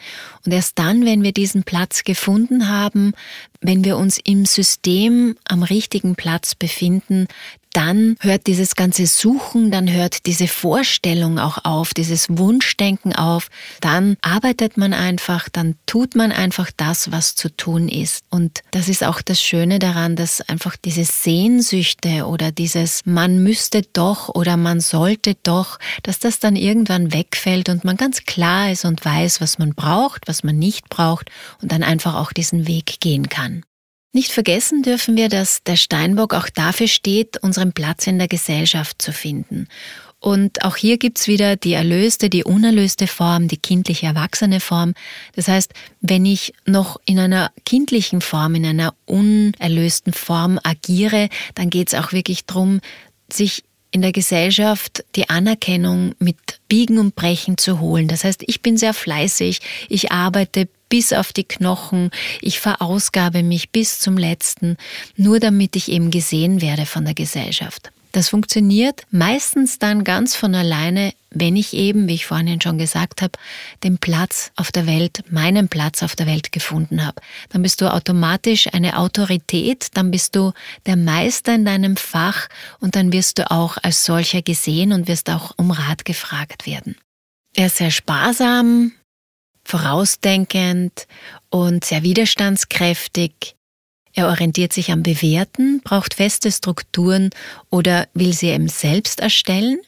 Und 0.47 0.53
erst 0.53 0.79
dann, 0.79 1.05
wenn 1.05 1.23
wir 1.23 1.33
diesen 1.33 1.65
Platz 1.65 2.05
gefunden 2.05 2.69
haben, 2.69 3.13
wenn 3.61 3.85
wir 3.85 3.97
uns 3.97 4.19
im 4.23 4.47
System 4.47 5.37
am 5.45 5.63
richtigen 5.63 6.15
Platz 6.15 6.55
befinden, 6.55 7.27
dann 7.77 8.17
hört 8.21 8.47
dieses 8.47 8.75
ganze 8.75 9.07
Suchen, 9.07 9.71
dann 9.71 9.93
hört 9.93 10.25
diese 10.25 10.49
Vorstellung 10.49 11.39
auch 11.39 11.59
auf, 11.63 11.93
dieses 11.93 12.27
Wunschdenken 12.31 13.15
auf, 13.15 13.49
dann 13.83 14.17
arbeitet 14.23 14.79
man 14.79 14.95
einfach, 14.95 15.51
dann 15.51 15.75
tut 15.85 16.17
man 16.17 16.33
einfach 16.33 16.71
das, 16.75 17.13
was 17.13 17.35
zu 17.35 17.55
tun 17.55 17.91
ist. 17.91 18.25
Und 18.31 18.63
das 18.71 18.89
ist 18.89 19.05
auch 19.05 19.21
das 19.21 19.43
Schöne 19.43 19.79
daran, 19.79 20.17
dass 20.17 20.41
einfach 20.41 20.77
diese 20.83 21.05
Sehnsüchte 21.05 22.25
oder 22.25 22.51
dieses 22.51 23.05
man 23.05 23.43
müsste 23.43 23.83
doch 23.93 24.31
oder 24.35 24.57
man 24.57 24.81
sollte 24.81 25.37
doch, 25.43 25.79
dass 26.03 26.19
das 26.19 26.39
dann 26.39 26.57
irgendwann 26.57 27.13
wegfällt 27.13 27.69
und 27.69 27.85
man 27.85 27.99
ganz 27.99 28.25
klar 28.25 28.71
ist 28.71 28.87
und 28.87 29.05
weiß, 29.05 29.43
was 29.43 29.59
man 29.59 29.75
braucht, 29.75 30.29
was 30.29 30.36
man 30.43 30.59
nicht 30.59 30.89
braucht 30.89 31.31
und 31.63 31.73
dann 31.73 31.83
einfach 31.83 32.15
auch 32.15 32.33
diesen 32.33 32.67
Weg 32.67 33.01
gehen 33.01 33.29
kann. 33.29 33.63
Nicht 34.13 34.33
vergessen 34.33 34.83
dürfen 34.83 35.15
wir, 35.17 35.29
dass 35.29 35.63
der 35.63 35.77
Steinbock 35.77 36.33
auch 36.33 36.49
dafür 36.49 36.89
steht, 36.89 37.37
unseren 37.43 37.73
Platz 37.73 38.07
in 38.07 38.19
der 38.19 38.29
Gesellschaft 38.29 39.03
zu 39.03 39.13
finden. 39.13 39.69
Und 40.21 40.65
auch 40.65 40.77
hier 40.77 40.97
gibt's 40.97 41.29
wieder 41.29 41.57
die 41.57 41.75
erlöste, 41.75 42.31
die 42.31 42.43
unerlöste 42.43 43.07
Form, 43.07 43.49
die 43.49 43.59
kindliche 43.59 44.07
erwachsene 44.07 44.61
Form. 44.61 44.95
Das 45.35 45.49
heißt, 45.49 45.75
wenn 46.01 46.25
ich 46.25 46.55
noch 46.65 46.99
in 47.05 47.19
einer 47.19 47.53
kindlichen 47.67 48.23
Form, 48.23 48.55
in 48.55 48.65
einer 48.65 48.95
unerlösten 49.05 50.15
Form 50.15 50.59
agiere, 50.63 51.29
dann 51.55 51.69
geht's 51.69 51.95
auch 51.95 52.13
wirklich 52.13 52.47
drum, 52.47 52.81
sich 53.31 53.65
in 53.97 54.03
der 54.03 54.13
Gesellschaft 54.13 55.05
die 55.17 55.31
Anerkennung 55.31 56.15
mit 56.19 56.37
Biegen 56.69 56.99
und 56.99 57.17
Brechen 57.17 57.57
zu 57.57 57.81
holen. 57.81 58.09
Das 58.09 58.25
heißt, 58.25 58.45
ich 58.47 58.61
bin 58.61 58.77
sehr 58.77 58.93
fleißig, 58.93 59.61
ich 59.89 60.13
arbeite 60.13 60.69
bis 60.91 61.15
auf 61.15 61.33
die 61.33 61.45
Knochen, 61.45 62.11
ich 62.43 62.61
verausgabe 62.61 63.43
mich 63.43 63.71
bis 63.71 63.99
zum 63.99 64.19
letzten, 64.19 64.77
nur 65.17 65.41
damit 65.41 65.77
ich 65.77 65.91
eben 65.91 66.11
gesehen 66.11 66.61
werde 66.61 66.85
von 66.85 67.07
der 67.07 67.15
Gesellschaft. 67.15 67.91
Das 68.13 68.29
funktioniert 68.29 69.07
meistens 69.11 69.79
dann 69.79 70.05
ganz 70.05 70.37
von 70.37 70.55
alleine, 70.55 71.15
wenn 71.41 71.57
ich 71.57 71.73
eben, 71.75 72.09
wie 72.09 72.15
ich 72.15 72.27
vorhin 72.27 72.61
schon 72.61 72.79
gesagt 72.79 73.23
habe, 73.23 73.39
den 73.85 73.99
Platz 73.99 74.53
auf 74.57 74.73
der 74.73 74.87
Welt, 74.87 75.25
meinen 75.31 75.69
Platz 75.69 76.03
auf 76.03 76.17
der 76.17 76.27
Welt 76.27 76.53
gefunden 76.53 77.05
habe. 77.05 77.21
Dann 77.51 77.63
bist 77.63 77.81
du 77.81 77.93
automatisch 77.93 78.69
eine 78.73 78.99
Autorität, 78.99 79.89
dann 79.95 80.11
bist 80.11 80.37
du 80.37 80.53
der 80.87 80.97
Meister 80.97 81.55
in 81.55 81.65
deinem 81.65 81.97
Fach 81.97 82.49
und 82.81 82.97
dann 82.97 83.13
wirst 83.13 83.39
du 83.39 83.51
auch 83.51 83.77
als 83.83 84.05
solcher 84.05 84.43
gesehen 84.43 84.93
und 84.93 85.09
wirst 85.09 85.31
auch 85.31 85.53
um 85.57 85.71
Rat 85.71 86.05
gefragt 86.05 86.67
werden. 86.67 86.97
Er 87.55 87.67
ist 87.67 87.77
sehr 87.77 87.91
sparsam, 87.91 88.93
vorausdenkend 89.65 91.07
und 91.51 91.85
sehr 91.85 92.03
widerstandskräftig. 92.03 93.57
Er 94.13 94.29
orientiert 94.29 94.73
sich 94.73 94.91
am 94.93 95.03
Bewerten, 95.03 95.83
braucht 95.83 96.15
feste 96.15 96.51
Strukturen 96.51 97.31
oder 97.71 98.09
will 98.15 98.33
sie 98.33 98.49
eben 98.49 98.69
selbst 98.69 99.21
erstellen. 99.21 99.79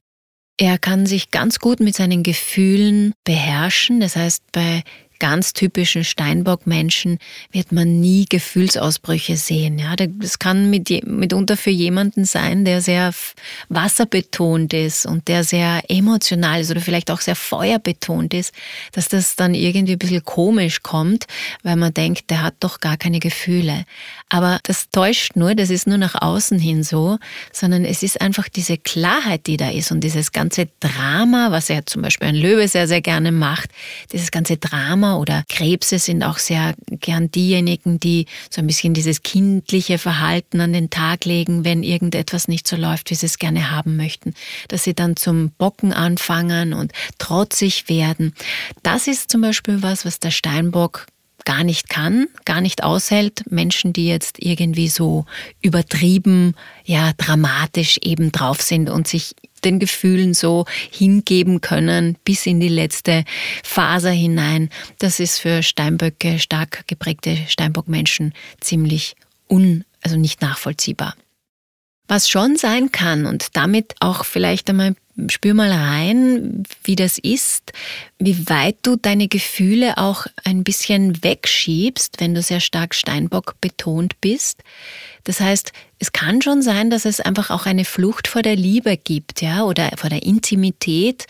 Er 0.61 0.77
kann 0.77 1.07
sich 1.07 1.31
ganz 1.31 1.61
gut 1.61 1.79
mit 1.79 1.95
seinen 1.95 2.25
Gefühlen 2.25 3.15
beherrschen. 3.23 4.01
Das 4.01 4.17
heißt, 4.17 4.43
bei 4.51 4.83
ganz 5.19 5.53
typischen 5.53 6.05
Steinbock-Menschen 6.05 7.19
wird 7.51 7.73
man 7.73 8.01
nie 8.01 8.25
Gefühlsausbrüche 8.29 9.37
sehen. 9.37 9.79
Ja, 9.79 9.95
das 9.97 10.39
kann 10.39 10.71
mit, 10.71 10.89
mitunter 11.07 11.57
für 11.57 11.71
jemanden 11.71 12.25
sein, 12.25 12.65
der 12.65 12.81
sehr 12.81 13.13
wasserbetont 13.69 14.73
ist 14.75 15.07
und 15.07 15.29
der 15.29 15.45
sehr 15.45 15.83
emotional 15.89 16.61
ist 16.61 16.71
oder 16.71 16.81
vielleicht 16.81 17.11
auch 17.11 17.21
sehr 17.21 17.37
feuerbetont 17.37 18.35
ist, 18.35 18.53
dass 18.93 19.09
das 19.09 19.37
dann 19.37 19.55
irgendwie 19.55 19.93
ein 19.93 19.99
bisschen 19.99 20.25
komisch 20.25 20.83
kommt, 20.83 21.27
weil 21.63 21.77
man 21.77 21.95
denkt, 21.95 22.31
der 22.31 22.43
hat 22.43 22.55
doch 22.61 22.81
gar 22.81 22.97
keine 22.97 23.21
Gefühle. 23.21 23.85
Aber 24.29 24.61
das 24.65 24.91
täuscht 24.91 25.37
nur, 25.37 25.55
das 25.55 25.71
ist 25.71 25.87
nur 25.87 25.97
nach 25.99 26.15
außen 26.21 26.59
hin 26.59 26.83
so, 26.83 27.19
sondern 27.53 27.85
es 27.85 28.03
ist 28.03 28.21
einfach 28.21 28.49
diese 28.49 28.77
Klarheit, 28.77 29.47
die 29.47 29.57
da 29.57 29.71
ist 29.71 29.91
und 29.91 30.01
dieses 30.01 30.33
ganze 30.33 30.69
Drama, 30.81 31.51
was 31.51 31.71
er 31.71 31.87
zum 31.87 32.03
Beispiel 32.03 32.29
ein 32.29 32.35
Löwe 32.35 32.69
sehr, 32.69 32.87
sehr 32.87 33.01
gerne 33.01 33.33
macht, 33.33 33.71
dieses 34.13 34.31
ganze 34.31 34.57
Drama, 34.59 35.17
oder 35.17 35.45
Krebse 35.49 35.99
sind 35.99 36.23
auch 36.23 36.39
sehr 36.39 36.75
gern 36.91 37.31
diejenigen, 37.31 38.01
die 38.01 38.27
so 38.51 38.61
ein 38.61 38.67
bisschen 38.67 38.95
dieses 38.95 39.23
kindliche 39.23 39.99
Verhalten 39.99 40.61
an 40.61 40.73
den 40.73 40.91
Tag 40.91 41.25
legen, 41.25 41.65
wenn 41.65 41.83
irgendetwas 41.83 42.49
nicht 42.49 42.69
so 42.69 42.77
läuft, 42.77 43.11
wie 43.11 43.15
sie 43.15 43.27
es 43.27 43.39
gerne 43.39 43.71
haben 43.71 43.97
möchten, 43.97 44.35
dass 44.69 44.85
sie 44.85 44.95
dann 44.95 45.17
zum 45.17 45.51
Bocken 45.53 45.93
anfangen 45.93 46.75
und 46.75 46.93
trotzig 47.19 47.89
werden. 47.89 48.35
Das 48.83 49.07
ist 49.07 49.31
zum 49.31 49.41
Beispiel 49.41 49.83
was, 49.83 50.05
was 50.05 50.21
der 50.21 50.31
Steinbock 50.31 51.07
gar 51.49 51.65
nicht 51.65 51.89
kann, 51.89 52.27
gar 52.45 52.61
nicht 52.61 52.85
aushält. 52.85 53.51
Menschen, 53.51 53.95
die 53.95 54.07
jetzt 54.07 54.37
irgendwie 54.39 54.89
so 54.89 55.25
übertrieben, 55.63 56.55
ja, 56.85 57.13
dramatisch 57.17 57.97
eben 58.03 58.33
drauf 58.33 58.61
sind 58.61 58.91
und 58.91 59.09
sich 59.09 59.35
den 59.65 59.79
Gefühlen 59.79 60.35
so 60.35 60.67
hingeben 60.91 61.63
können 61.63 62.19
bis 62.23 62.45
in 62.45 62.61
die 62.61 62.69
letzte 62.69 63.25
Faser 63.65 64.11
hinein. 64.11 64.69
Das 64.99 65.21
ist 65.21 65.39
für 65.39 65.63
Steinböcke, 65.63 66.39
stark 66.39 66.87
geprägte 66.87 67.39
Steinbockmenschen 67.49 68.35
ziemlich 68.61 69.17
un, 69.49 69.85
also 70.03 70.19
nicht 70.19 70.43
nachvollziehbar. 70.43 71.15
Was 72.09 72.29
schon 72.29 72.57
sein 72.57 72.93
kann 72.93 73.25
und 73.25 73.57
damit 73.57 73.95
auch 74.01 74.27
vielleicht 74.27 74.69
einmal 74.69 74.95
spür 75.29 75.55
mal 75.55 75.73
rein, 75.73 76.63
wie 76.85 76.97
das 76.97 77.19
ist, 77.19 77.73
wie 78.19 78.49
weit 78.49 78.77
du 78.83 78.97
deine 78.97 79.29
Gefühle 79.29 79.99
auch 79.99 80.27
ein 80.45 80.65
bisschen 80.65 81.23
wegschiebst, 81.25 82.21
wenn 82.21 82.35
du 82.35 82.43
sehr 82.43 82.61
stark 82.61 82.95
Steinbock 82.95 83.61
betont 83.61 84.21
bist. 84.21 84.63
Das 85.25 85.41
heißt, 85.41 85.73
es 85.99 86.13
kann 86.13 86.41
schon 86.41 86.63
sein, 86.63 86.91
dass 86.91 87.05
es 87.05 87.21
einfach 87.21 87.51
auch 87.51 87.67
eine 87.67 87.85
Flucht 87.85 88.29
vor 88.29 88.43
der 88.43 88.57
Liebe 88.57 88.97
gibt, 88.97 89.43
ja, 89.43 89.65
oder 89.65 89.91
vor 89.97 90.11
der 90.11 90.23
Intimität, 90.23 91.27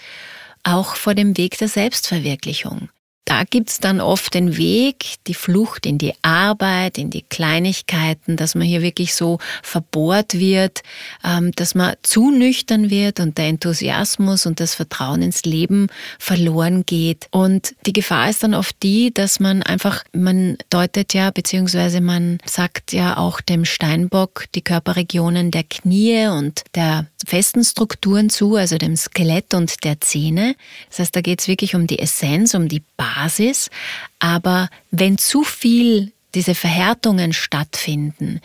auch 0.62 0.94
vor 0.96 1.14
dem 1.14 1.36
Weg 1.36 1.56
der 1.58 1.68
Selbstverwirklichung 1.68 2.90
da 3.28 3.44
gibt's 3.44 3.78
dann 3.78 4.00
oft 4.00 4.32
den 4.32 4.56
Weg, 4.56 5.16
die 5.26 5.34
Flucht 5.34 5.84
in 5.84 5.98
die 5.98 6.14
Arbeit, 6.22 6.96
in 6.96 7.10
die 7.10 7.20
Kleinigkeiten, 7.20 8.36
dass 8.36 8.54
man 8.54 8.66
hier 8.66 8.80
wirklich 8.80 9.14
so 9.14 9.38
verbohrt 9.62 10.32
wird, 10.32 10.80
ähm, 11.22 11.52
dass 11.52 11.74
man 11.74 11.94
zu 12.02 12.30
nüchtern 12.30 12.88
wird 12.88 13.20
und 13.20 13.36
der 13.36 13.48
Enthusiasmus 13.48 14.46
und 14.46 14.60
das 14.60 14.74
Vertrauen 14.74 15.20
ins 15.20 15.44
Leben 15.44 15.88
verloren 16.18 16.86
geht. 16.86 17.28
Und 17.30 17.74
die 17.84 17.92
Gefahr 17.92 18.30
ist 18.30 18.42
dann 18.42 18.54
oft 18.54 18.82
die, 18.82 19.12
dass 19.12 19.40
man 19.40 19.62
einfach, 19.62 20.04
man 20.14 20.56
deutet 20.70 21.12
ja, 21.12 21.30
beziehungsweise 21.30 22.00
man 22.00 22.38
sagt 22.46 22.94
ja 22.94 23.18
auch 23.18 23.42
dem 23.42 23.66
Steinbock 23.66 24.44
die 24.54 24.62
Körperregionen 24.62 25.50
der 25.50 25.64
Knie 25.64 26.28
und 26.28 26.62
der 26.74 27.06
festen 27.26 27.64
Strukturen 27.64 28.30
zu, 28.30 28.56
also 28.56 28.78
dem 28.78 28.96
Skelett 28.96 29.54
und 29.54 29.84
der 29.84 30.00
Zähne. 30.00 30.54
Das 30.88 31.00
heißt, 31.00 31.16
da 31.16 31.20
geht's 31.20 31.48
wirklich 31.48 31.74
um 31.74 31.86
die 31.86 31.98
Essenz, 31.98 32.54
um 32.54 32.68
die 32.68 32.82
Basis, 32.96 33.70
aber 34.18 34.68
wenn 34.90 35.18
zu 35.18 35.42
viel 35.42 36.12
diese 36.38 36.54
Verhärtungen 36.54 37.32
stattfinden, 37.32 38.40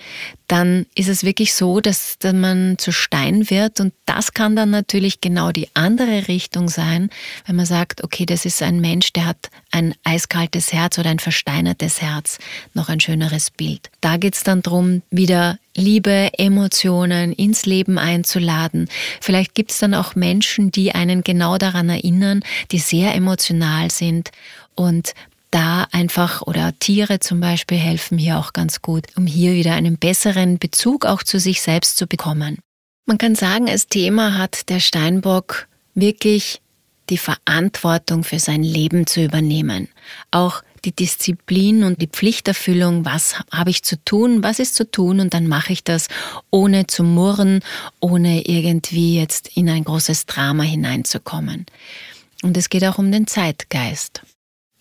dann 0.47 0.87
ist 0.95 1.09
es 1.09 1.23
wirklich 1.23 1.53
so, 1.53 1.79
dass 1.79 2.17
man 2.33 2.79
zu 2.79 2.91
Stein 2.91 3.51
wird 3.51 3.79
und 3.79 3.93
das 4.07 4.33
kann 4.33 4.55
dann 4.55 4.71
natürlich 4.71 5.21
genau 5.21 5.51
die 5.51 5.67
andere 5.75 6.27
Richtung 6.27 6.69
sein, 6.69 7.11
wenn 7.45 7.55
man 7.55 7.67
sagt, 7.67 8.03
okay, 8.03 8.25
das 8.25 8.45
ist 8.45 8.63
ein 8.63 8.81
Mensch, 8.81 9.13
der 9.13 9.27
hat 9.27 9.51
ein 9.69 9.93
eiskaltes 10.03 10.73
Herz 10.73 10.97
oder 10.97 11.11
ein 11.11 11.19
versteinertes 11.19 12.01
Herz, 12.01 12.39
noch 12.73 12.89
ein 12.89 12.99
schöneres 12.99 13.51
Bild. 13.51 13.91
Da 14.01 14.17
geht 14.17 14.33
es 14.33 14.43
dann 14.43 14.63
darum, 14.63 15.03
wieder 15.11 15.59
Liebe, 15.75 16.31
Emotionen 16.39 17.31
ins 17.31 17.67
Leben 17.67 17.99
einzuladen. 17.99 18.89
Vielleicht 19.21 19.53
gibt 19.53 19.69
es 19.69 19.77
dann 19.77 19.93
auch 19.93 20.15
Menschen, 20.15 20.71
die 20.71 20.93
einen 20.93 21.23
genau 21.23 21.59
daran 21.59 21.89
erinnern, 21.89 22.41
die 22.71 22.79
sehr 22.79 23.13
emotional 23.13 23.91
sind 23.91 24.31
und 24.73 25.13
da 25.53 25.87
einfach 25.91 26.41
oder 26.41 26.73
Tiere 26.79 27.19
zum 27.19 27.39
Beispiel 27.39 27.77
helfen 27.77 28.17
hier 28.17 28.39
auch 28.39 28.53
ganz 28.53 28.81
gut, 28.81 29.07
um 29.15 29.27
hier 29.27 29.53
wieder 29.53 29.73
einen 29.73 29.97
besseren 29.97 30.57
Bezug 30.57 31.05
auch 31.05 31.23
zu 31.23 31.39
sich 31.39 31.61
selbst 31.61 31.97
zu 31.97 32.07
bekommen. 32.07 32.57
Man 33.05 33.17
kann 33.17 33.35
sagen, 33.35 33.69
als 33.69 33.87
Thema 33.87 34.37
hat 34.37 34.69
der 34.69 34.79
Steinbock 34.79 35.67
wirklich 35.93 36.61
die 37.09 37.17
Verantwortung 37.17 38.23
für 38.23 38.39
sein 38.39 38.63
Leben 38.63 39.05
zu 39.05 39.23
übernehmen. 39.23 39.89
Auch 40.31 40.63
die 40.85 40.95
Disziplin 40.95 41.83
und 41.83 42.01
die 42.01 42.07
Pflichterfüllung, 42.07 43.05
was 43.05 43.39
habe 43.51 43.69
ich 43.69 43.83
zu 43.83 44.03
tun, 44.03 44.43
was 44.43 44.59
ist 44.59 44.75
zu 44.75 44.89
tun 44.89 45.19
und 45.19 45.33
dann 45.33 45.47
mache 45.47 45.73
ich 45.73 45.83
das, 45.83 46.07
ohne 46.49 46.87
zu 46.87 47.03
murren, 47.03 47.61
ohne 47.99 48.47
irgendwie 48.47 49.19
jetzt 49.19 49.55
in 49.55 49.69
ein 49.69 49.83
großes 49.83 50.25
Drama 50.25 50.63
hineinzukommen. 50.63 51.65
Und 52.41 52.57
es 52.57 52.69
geht 52.69 52.83
auch 52.85 52.97
um 52.97 53.11
den 53.11 53.27
Zeitgeist. 53.27 54.21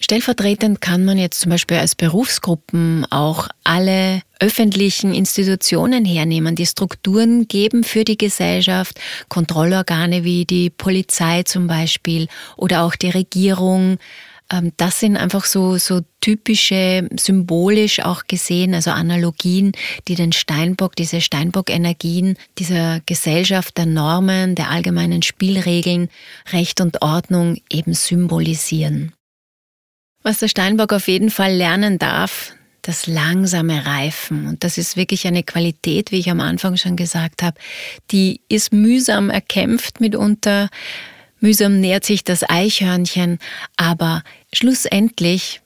Stellvertretend 0.02 0.80
kann 0.80 1.04
man 1.04 1.16
jetzt 1.16 1.40
zum 1.40 1.50
Beispiel 1.50 1.76
als 1.76 1.94
Berufsgruppen 1.94 3.06
auch 3.10 3.48
alle 3.62 4.22
öffentlichen 4.40 5.14
Institutionen 5.14 6.04
hernehmen, 6.04 6.56
die 6.56 6.66
Strukturen 6.66 7.46
geben 7.46 7.84
für 7.84 8.02
die 8.02 8.18
Gesellschaft, 8.18 9.00
Kontrollorgane 9.28 10.24
wie 10.24 10.44
die 10.44 10.70
Polizei 10.70 11.44
zum 11.44 11.68
Beispiel 11.68 12.26
oder 12.56 12.82
auch 12.82 12.96
die 12.96 13.10
Regierung. 13.10 13.98
Ähm, 14.50 14.72
das 14.76 14.98
sind 14.98 15.16
einfach 15.16 15.44
so, 15.44 15.78
so 15.78 16.00
typische, 16.20 17.08
symbolisch 17.16 18.00
auch 18.00 18.24
gesehen, 18.26 18.74
also 18.74 18.90
Analogien, 18.90 19.70
die 20.08 20.16
den 20.16 20.32
Steinbock, 20.32 20.96
diese 20.96 21.20
Steinbock-Energien 21.20 22.36
dieser 22.58 22.98
Gesellschaft, 23.06 23.78
der 23.78 23.86
Normen, 23.86 24.56
der 24.56 24.70
allgemeinen 24.70 25.22
Spielregeln, 25.22 26.08
Recht 26.52 26.80
und 26.80 27.02
Ordnung 27.02 27.58
eben 27.70 27.94
symbolisieren. 27.94 29.12
Was 30.22 30.38
der 30.38 30.48
Steinbock 30.48 30.92
auf 30.92 31.08
jeden 31.08 31.30
Fall 31.30 31.54
lernen 31.54 31.98
darf, 31.98 32.54
das 32.82 33.06
langsame 33.06 33.86
Reifen. 33.86 34.46
Und 34.46 34.64
das 34.64 34.76
ist 34.76 34.96
wirklich 34.96 35.26
eine 35.26 35.42
Qualität, 35.44 36.10
wie 36.12 36.18
ich 36.18 36.30
am 36.30 36.40
Anfang 36.40 36.76
schon 36.76 36.96
gesagt 36.96 37.42
habe, 37.42 37.58
die 38.10 38.40
ist 38.48 38.72
mühsam 38.72 39.30
erkämpft 39.30 40.00
mitunter. 40.00 40.68
Mühsam 41.40 41.80
nähert 41.80 42.04
sich 42.04 42.24
das 42.24 42.48
Eichhörnchen, 42.48 43.38
aber 43.76 44.22
schlussendlich 44.52 45.60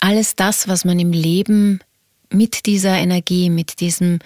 alles 0.00 0.36
das, 0.36 0.68
was 0.68 0.84
man 0.84 0.98
im 0.98 1.12
Leben 1.12 1.80
mit 2.30 2.66
dieser 2.66 2.96
Energie, 2.96 3.48
mit 3.50 3.80
diesem 3.80 4.18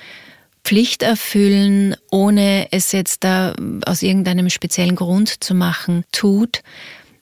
Pflicht 0.64 1.02
erfüllen, 1.02 1.96
ohne 2.10 2.68
es 2.70 2.92
jetzt 2.92 3.25
da 3.25 3.54
aus 3.87 4.02
irgendeinem 4.02 4.50
speziellen 4.50 4.96
Grund 4.96 5.42
zu 5.42 5.54
machen, 5.54 6.04
tut, 6.12 6.62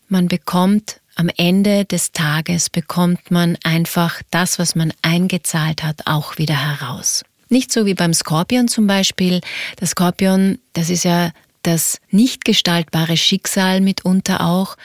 man 0.08 0.28
bekommt 0.28 1.00
am 1.18 1.28
Ende 1.36 1.84
des 1.84 2.12
Tages 2.12 2.70
bekommt 2.70 3.30
man 3.32 3.58
einfach 3.64 4.22
das, 4.30 4.58
was 4.60 4.76
man 4.76 4.92
eingezahlt 5.02 5.82
hat, 5.82 6.06
auch 6.06 6.38
wieder 6.38 6.54
heraus. 6.54 7.24
Nicht 7.48 7.72
so 7.72 7.86
wie 7.86 7.94
beim 7.94 8.14
Skorpion 8.14 8.68
zum 8.68 8.86
Beispiel. 8.86 9.40
Der 9.80 9.88
Skorpion, 9.88 10.58
das 10.74 10.90
ist 10.90 11.04
ja 11.04 11.32
das 11.62 12.00
nicht 12.10 12.44
gestaltbare 12.44 13.16
Schicksal 13.16 13.80
mitunter 13.80 14.42
auch. 14.42 14.76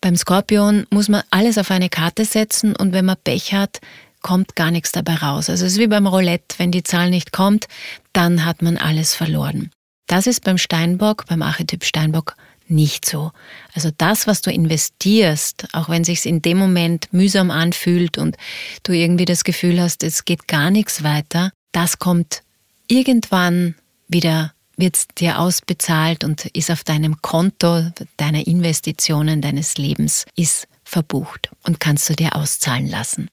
Beim 0.00 0.16
Skorpion 0.16 0.86
muss 0.90 1.10
man 1.10 1.22
alles 1.30 1.58
auf 1.58 1.70
eine 1.70 1.90
Karte 1.90 2.24
setzen 2.24 2.74
und 2.74 2.92
wenn 2.92 3.04
man 3.04 3.18
Pech 3.22 3.52
hat, 3.52 3.80
kommt 4.22 4.56
gar 4.56 4.70
nichts 4.70 4.92
dabei 4.92 5.16
raus. 5.16 5.50
Also 5.50 5.66
es 5.66 5.72
ist 5.74 5.78
wie 5.78 5.88
beim 5.88 6.06
Roulette, 6.06 6.58
wenn 6.58 6.70
die 6.70 6.84
Zahl 6.84 7.10
nicht 7.10 7.32
kommt, 7.32 7.68
dann 8.14 8.46
hat 8.46 8.62
man 8.62 8.78
alles 8.78 9.14
verloren. 9.14 9.70
Das 10.06 10.26
ist 10.26 10.42
beim 10.42 10.58
Steinbock, 10.58 11.26
beim 11.26 11.42
Archetyp 11.42 11.84
Steinbock 11.84 12.34
nicht 12.68 13.04
so. 13.04 13.32
Also 13.74 13.90
das, 13.96 14.26
was 14.26 14.42
du 14.42 14.50
investierst, 14.50 15.68
auch 15.72 15.88
wenn 15.88 16.04
sich 16.04 16.24
in 16.26 16.42
dem 16.42 16.58
Moment 16.58 17.12
mühsam 17.12 17.50
anfühlt 17.50 18.18
und 18.18 18.36
du 18.82 18.92
irgendwie 18.92 19.24
das 19.24 19.44
Gefühl 19.44 19.80
hast, 19.80 20.02
es 20.02 20.24
geht 20.24 20.48
gar 20.48 20.70
nichts 20.70 21.02
weiter, 21.02 21.52
das 21.72 21.98
kommt 21.98 22.42
irgendwann 22.88 23.74
wieder 24.08 24.52
wird 24.76 25.20
dir 25.20 25.38
ausbezahlt 25.38 26.24
und 26.24 26.46
ist 26.46 26.70
auf 26.70 26.82
deinem 26.82 27.20
Konto 27.20 27.92
deiner 28.16 28.46
Investitionen 28.46 29.40
deines 29.40 29.76
Lebens 29.76 30.24
ist 30.34 30.66
verbucht 30.84 31.50
und 31.62 31.78
kannst 31.78 32.08
du 32.10 32.14
dir 32.14 32.34
auszahlen 32.36 32.88
lassen. 32.88 33.28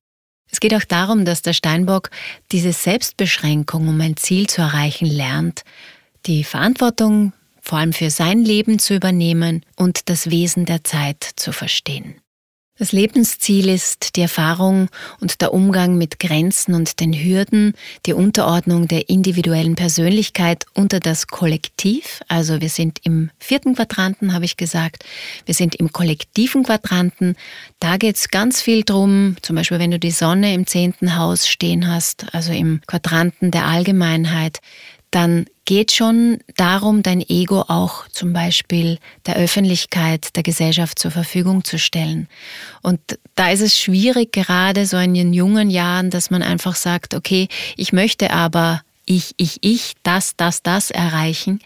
Es 0.52 0.60
geht 0.60 0.74
auch 0.74 0.84
darum, 0.84 1.26
dass 1.26 1.42
der 1.42 1.54
Steinbock 1.54 2.10
diese 2.52 2.74
Selbstbeschränkung, 2.74 3.88
um 3.88 4.02
ein 4.02 4.18
Ziel 4.18 4.48
zu 4.48 4.62
erreichen, 4.62 5.06
lernt, 5.06 5.64
die 6.26 6.44
Verantwortung 6.44 7.34
vor 7.70 7.78
allem 7.78 7.94
für 7.94 8.10
sein 8.10 8.44
Leben 8.44 8.80
zu 8.80 8.96
übernehmen 8.96 9.64
und 9.76 10.10
das 10.10 10.32
Wesen 10.32 10.66
der 10.66 10.84
Zeit 10.84 11.24
zu 11.36 11.52
verstehen. 11.52 12.16
Das 12.80 12.94
Lebensziel 12.94 13.70
ist 13.70 14.16
die 14.16 14.22
Erfahrung 14.22 14.88
und 15.20 15.42
der 15.42 15.54
Umgang 15.54 15.96
mit 15.96 16.18
Grenzen 16.18 16.74
und 16.74 17.00
den 17.00 17.14
Hürden, 17.14 17.74
die 18.08 18.14
Unterordnung 18.14 18.88
der 18.88 19.10
individuellen 19.10 19.76
Persönlichkeit 19.76 20.66
unter 20.74 21.00
das 21.00 21.28
Kollektiv. 21.28 22.22
Also 22.28 22.60
wir 22.60 22.70
sind 22.70 23.02
im 23.04 23.30
vierten 23.38 23.76
Quadranten, 23.76 24.34
habe 24.34 24.46
ich 24.46 24.58
gesagt. 24.58 25.04
Wir 25.46 25.54
sind 25.54 25.76
im 25.76 25.92
kollektiven 25.92 26.64
Quadranten. 26.64 27.36
Da 27.80 27.98
geht 27.98 28.16
es 28.16 28.30
ganz 28.30 28.62
viel 28.62 28.84
drum, 28.84 29.36
zum 29.44 29.58
Beispiel 29.58 29.78
wenn 29.78 29.92
du 29.92 30.00
die 30.00 30.10
Sonne 30.10 30.56
im 30.56 30.66
zehnten 30.66 31.18
Haus 31.18 31.48
stehen 31.48 31.88
hast, 31.88 32.34
also 32.34 32.52
im 32.52 32.82
Quadranten 32.88 33.52
der 33.52 33.68
Allgemeinheit, 33.68 34.60
dann 35.12 35.46
geht 35.70 35.92
schon 35.92 36.40
darum, 36.58 37.04
dein 37.04 37.22
Ego 37.22 37.62
auch 37.68 38.08
zum 38.08 38.34
Beispiel 38.34 38.98
der 39.28 39.36
Öffentlichkeit, 39.36 40.36
der 40.36 40.41
Gesellschaft 40.41 40.98
zur 40.98 41.12
Verfügung 41.12 41.63
zu 41.63 41.78
stellen. 41.78 42.28
Und 42.82 43.00
da 43.36 43.52
ist 43.52 43.62
es 43.62 43.78
schwierig, 43.78 44.32
gerade 44.32 44.88
so 44.88 44.98
in 44.98 45.13
den 45.13 45.32
jungen 45.32 45.70
Jahren, 45.70 46.10
dass 46.10 46.32
man 46.32 46.41
einfach 46.41 46.76
sagt, 46.76 47.13
okay, 47.13 47.50
ich 47.78 47.93
möchte 47.93 48.32
aber 48.32 48.82
ich, 49.06 49.36
ich, 49.38 49.60
ich, 49.62 49.93
das, 50.02 50.36
das, 50.36 50.63
das 50.63 50.89
erreichen. 50.89 51.60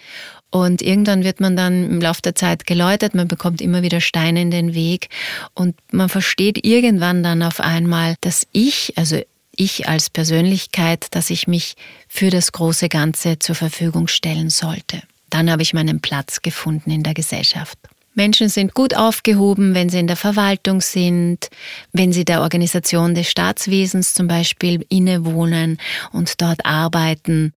Und 0.49 0.81
irgendwann 0.81 1.23
wird 1.23 1.39
man 1.39 1.55
dann 1.55 1.89
im 1.89 2.01
Laufe 2.01 2.21
der 2.23 2.35
Zeit 2.35 2.67
geläutert, 2.67 3.15
man 3.15 3.29
bekommt 3.29 3.61
immer 3.61 3.83
wieder 3.83 4.01
Steine 4.01 4.41
in 4.41 4.51
den 4.51 4.73
Weg 4.73 5.07
und 5.55 5.77
man 5.93 6.09
versteht 6.09 6.65
irgendwann 6.65 7.23
dann 7.23 7.41
auf 7.41 7.61
einmal, 7.61 8.15
dass 8.19 8.45
ich, 8.51 8.91
also 8.97 9.21
ich 9.55 9.87
als 9.87 10.09
Persönlichkeit, 10.09 11.07
dass 11.11 11.29
ich 11.29 11.47
mich 11.47 11.75
für 12.07 12.29
das 12.29 12.51
große 12.51 12.89
Ganze 12.89 13.39
zur 13.39 13.55
Verfügung 13.55 14.07
stellen 14.07 14.49
sollte. 14.49 15.01
Dann 15.29 15.49
habe 15.49 15.61
ich 15.61 15.73
meinen 15.73 15.99
Platz 15.99 16.41
gefunden 16.41 16.91
in 16.91 17.03
der 17.03 17.13
Gesellschaft. 17.13 17.77
Menschen 18.15 18.49
sind 18.49 18.75
gut 18.75 18.95
aufgehoben, 18.95 19.73
wenn 19.73 19.89
sie 19.89 19.99
in 19.99 20.07
der 20.07 20.15
Verwaltung 20.15 20.81
sind, 20.81 21.49
wenn 21.93 22.13
sie 22.13 22.25
der 22.25 22.41
Organisation 22.41 23.15
des 23.15 23.29
Staatswesens 23.29 24.13
zum 24.13 24.27
Beispiel 24.27 24.85
innewohnen 24.89 25.79
und 26.11 26.39
dort 26.41 26.65
arbeiten. 26.65 27.53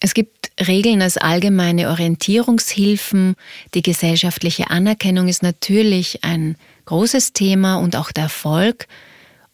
Es 0.00 0.14
gibt 0.14 0.50
Regeln 0.66 1.02
als 1.02 1.16
allgemeine 1.16 1.90
Orientierungshilfen. 1.90 3.36
Die 3.74 3.82
gesellschaftliche 3.82 4.70
Anerkennung 4.70 5.28
ist 5.28 5.42
natürlich 5.42 6.24
ein 6.24 6.56
großes 6.86 7.32
Thema 7.32 7.76
und 7.76 7.94
auch 7.94 8.10
der 8.10 8.24
Erfolg 8.24 8.88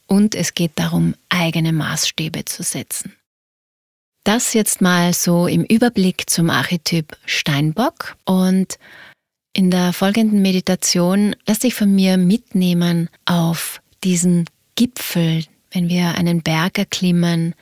und 0.07 0.35
es 0.35 0.55
geht 0.55 0.73
darum, 0.77 1.15
eigene 1.29 1.73
Maßstäbe 1.73 2.45
zu 2.45 2.63
setzen. 2.63 3.15
Das 4.25 4.55
jetzt 4.55 4.81
mal 4.81 5.13
so 5.13 5.47
im 5.47 5.65
Überblick 5.65 6.29
zum 6.29 6.51
Archetyp 6.51 7.17
Steinbock 7.27 8.17
und 8.25 8.79
in 9.53 9.71
der 9.71 9.93
folgenden 9.93 10.43
Meditation 10.43 11.37
lass 11.47 11.61
dich 11.61 11.75
von 11.75 11.95
mir 11.95 12.17
mitnehmen 12.17 13.09
auf 13.25 13.81
diesen 14.05 14.47
Gipfel, 14.75 15.45
wenn 15.71 15.89
wir 15.89 16.17
einen 16.17 16.43
Berg 16.43 16.79
erklimmen 16.79 17.55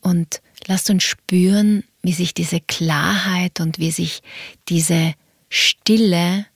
und 0.00 0.42
lass 0.66 0.88
uns 0.90 1.04
spüren, 1.04 1.84
wie 2.02 2.12
sich 2.12 2.34
diese 2.34 2.60
Klarheit 2.60 3.60
und 3.60 3.78
wie 3.78 3.90
sich 3.90 4.22
diese 4.68 5.14
Stille, 5.48 6.46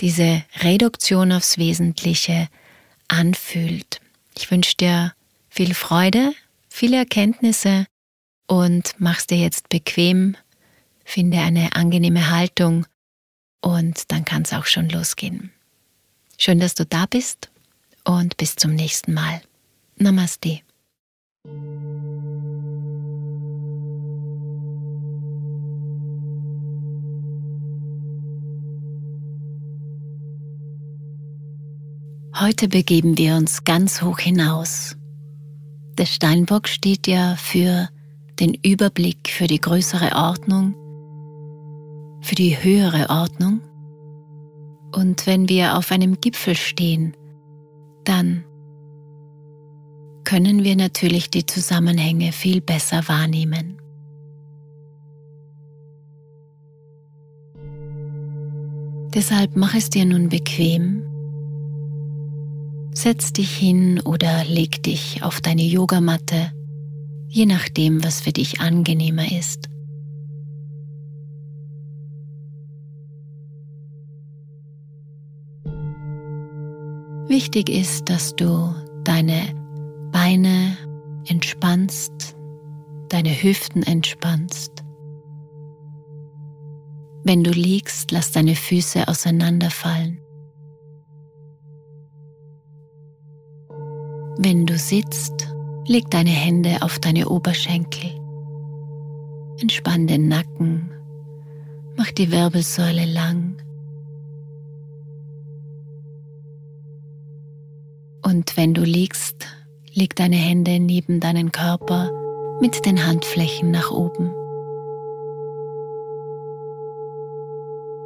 diese 0.00 0.42
Reduktion 0.62 1.30
aufs 1.32 1.58
Wesentliche 1.58 2.48
anfühlt. 3.08 4.00
Ich 4.36 4.50
wünsche 4.50 4.76
dir 4.76 5.12
viel 5.48 5.74
Freude, 5.74 6.32
viele 6.68 6.96
Erkenntnisse 6.96 7.86
und 8.46 8.94
mach's 8.98 9.26
dir 9.26 9.38
jetzt 9.38 9.68
bequem, 9.68 10.36
finde 11.04 11.38
eine 11.38 11.74
angenehme 11.74 12.30
Haltung 12.30 12.86
und 13.60 14.10
dann 14.10 14.24
kann 14.24 14.42
es 14.42 14.52
auch 14.52 14.66
schon 14.66 14.88
losgehen. 14.88 15.52
Schön, 16.38 16.60
dass 16.60 16.74
du 16.74 16.86
da 16.86 17.06
bist 17.06 17.50
und 18.04 18.36
bis 18.36 18.56
zum 18.56 18.74
nächsten 18.74 19.12
Mal. 19.12 19.42
Namaste. 19.96 20.60
Heute 32.40 32.68
begeben 32.68 33.18
wir 33.18 33.34
uns 33.34 33.64
ganz 33.64 34.00
hoch 34.00 34.18
hinaus. 34.18 34.96
Der 35.98 36.06
Steinbock 36.06 36.68
steht 36.68 37.06
ja 37.06 37.36
für 37.36 37.90
den 38.38 38.54
Überblick, 38.54 39.28
für 39.28 39.46
die 39.46 39.60
größere 39.60 40.16
Ordnung, 40.16 40.74
für 42.22 42.34
die 42.34 42.56
höhere 42.56 43.10
Ordnung. 43.10 43.60
Und 44.96 45.26
wenn 45.26 45.50
wir 45.50 45.76
auf 45.76 45.92
einem 45.92 46.18
Gipfel 46.18 46.54
stehen, 46.56 47.14
dann 48.04 48.42
können 50.24 50.64
wir 50.64 50.76
natürlich 50.76 51.28
die 51.28 51.44
Zusammenhänge 51.44 52.32
viel 52.32 52.62
besser 52.62 53.06
wahrnehmen. 53.06 53.76
Deshalb 59.12 59.56
mach 59.56 59.74
es 59.74 59.90
dir 59.90 60.06
nun 60.06 60.30
bequem 60.30 61.09
Setz 62.92 63.32
dich 63.32 63.56
hin 63.56 64.00
oder 64.00 64.44
leg 64.44 64.82
dich 64.82 65.22
auf 65.22 65.40
deine 65.40 65.62
Yogamatte, 65.62 66.52
je 67.28 67.46
nachdem, 67.46 68.02
was 68.02 68.20
für 68.20 68.32
dich 68.32 68.60
angenehmer 68.60 69.30
ist. 69.30 69.68
Wichtig 77.28 77.68
ist, 77.68 78.10
dass 78.10 78.34
du 78.34 78.74
deine 79.04 79.54
Beine 80.10 80.76
entspannst, 81.26 82.34
deine 83.08 83.30
Hüften 83.30 83.84
entspannst. 83.84 84.84
Wenn 87.22 87.44
du 87.44 87.52
liegst, 87.52 88.10
lass 88.10 88.32
deine 88.32 88.56
Füße 88.56 89.06
auseinanderfallen. 89.06 90.20
Wenn 94.42 94.64
du 94.64 94.78
sitzt, 94.78 95.54
leg 95.84 96.10
deine 96.10 96.30
Hände 96.30 96.78
auf 96.80 96.98
deine 96.98 97.28
Oberschenkel. 97.28 98.10
Entspann 99.60 100.06
den 100.06 100.28
Nacken, 100.28 100.90
mach 101.94 102.10
die 102.10 102.32
Wirbelsäule 102.32 103.04
lang. 103.04 103.56
Und 108.24 108.56
wenn 108.56 108.72
du 108.72 108.82
liegst, 108.82 109.46
leg 109.92 110.16
deine 110.16 110.36
Hände 110.36 110.80
neben 110.80 111.20
deinen 111.20 111.52
Körper 111.52 112.10
mit 112.62 112.86
den 112.86 113.06
Handflächen 113.06 113.70
nach 113.70 113.90
oben. 113.90 114.32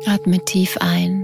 Atme 0.05 0.41
tief 0.45 0.79
ein 0.81 1.24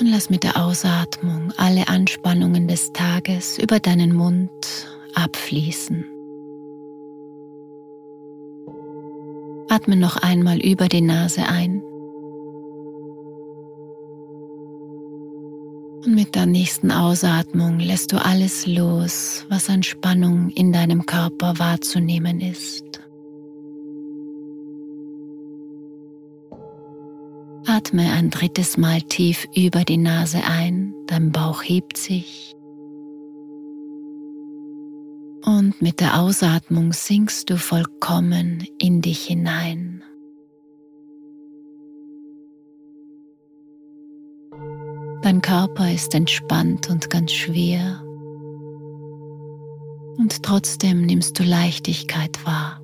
und 0.00 0.06
lass 0.06 0.30
mit 0.30 0.42
der 0.42 0.56
Ausatmung 0.56 1.52
alle 1.56 1.88
Anspannungen 1.88 2.68
des 2.68 2.92
Tages 2.92 3.58
über 3.58 3.80
deinen 3.80 4.12
Mund 4.12 4.50
abfließen. 5.14 6.04
Atme 9.68 9.96
noch 9.96 10.16
einmal 10.16 10.58
über 10.58 10.88
die 10.88 11.00
Nase 11.00 11.46
ein. 11.46 11.82
Und 16.04 16.14
mit 16.14 16.34
der 16.34 16.46
nächsten 16.46 16.90
Ausatmung 16.90 17.78
lässt 17.78 18.12
du 18.12 18.22
alles 18.22 18.66
los, 18.66 19.46
was 19.48 19.70
an 19.70 19.82
Spannung 19.82 20.50
in 20.50 20.72
deinem 20.72 21.06
Körper 21.06 21.58
wahrzunehmen 21.58 22.40
ist. 22.40 22.93
Atme 27.84 28.12
ein 28.12 28.30
drittes 28.30 28.78
Mal 28.78 29.02
tief 29.02 29.46
über 29.54 29.84
die 29.84 29.98
Nase 29.98 30.38
ein, 30.42 30.94
dein 31.06 31.32
Bauch 31.32 31.62
hebt 31.62 31.98
sich. 31.98 32.56
Und 35.44 35.74
mit 35.82 36.00
der 36.00 36.18
Ausatmung 36.18 36.94
sinkst 36.94 37.50
du 37.50 37.58
vollkommen 37.58 38.66
in 38.78 39.02
dich 39.02 39.26
hinein. 39.26 40.02
Dein 45.20 45.42
Körper 45.42 45.92
ist 45.92 46.14
entspannt 46.14 46.88
und 46.88 47.10
ganz 47.10 47.32
schwer. 47.32 48.02
Und 50.16 50.42
trotzdem 50.42 51.02
nimmst 51.02 51.38
du 51.38 51.42
Leichtigkeit 51.42 52.46
wahr. 52.46 52.83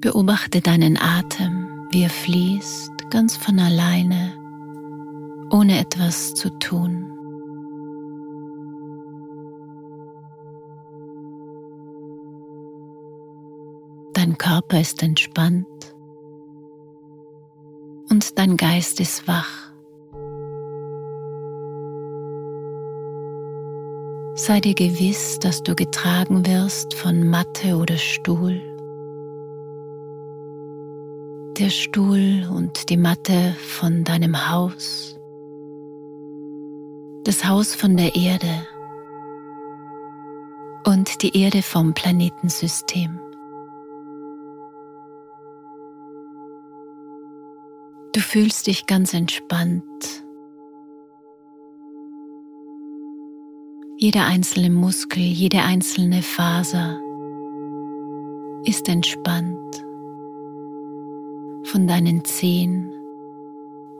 Beobachte 0.00 0.60
deinen 0.60 0.98
Atem, 0.98 1.88
wie 1.90 2.02
er 2.02 2.10
fließt, 2.10 3.10
ganz 3.10 3.36
von 3.36 3.58
alleine, 3.58 4.34
ohne 5.50 5.78
etwas 5.78 6.34
zu 6.34 6.50
tun. 6.58 7.10
Dein 14.12 14.36
Körper 14.36 14.80
ist 14.80 15.02
entspannt 15.02 15.66
und 18.10 18.38
dein 18.38 18.56
Geist 18.56 19.00
ist 19.00 19.26
wach. 19.26 19.72
Sei 24.34 24.60
dir 24.60 24.74
gewiss, 24.74 25.38
dass 25.38 25.62
du 25.62 25.74
getragen 25.74 26.46
wirst 26.46 26.94
von 26.94 27.28
Matte 27.28 27.76
oder 27.76 27.96
Stuhl 27.96 28.60
der 31.58 31.70
Stuhl 31.70 32.46
und 32.52 32.90
die 32.90 32.98
Matte 32.98 33.54
von 33.58 34.04
deinem 34.04 34.50
Haus, 34.50 35.18
das 37.24 37.46
Haus 37.46 37.74
von 37.74 37.96
der 37.96 38.14
Erde 38.14 38.66
und 40.84 41.22
die 41.22 41.36
Erde 41.40 41.62
vom 41.62 41.94
Planetensystem. 41.94 43.18
Du 48.12 48.20
fühlst 48.20 48.66
dich 48.66 48.86
ganz 48.86 49.14
entspannt. 49.14 49.82
Jeder 53.98 54.26
einzelne 54.26 54.68
Muskel, 54.68 55.22
jede 55.22 55.62
einzelne 55.62 56.20
Faser 56.22 57.00
ist 58.64 58.88
entspannt 58.88 59.65
von 61.66 61.86
deinen 61.86 62.24
Zehen 62.24 62.92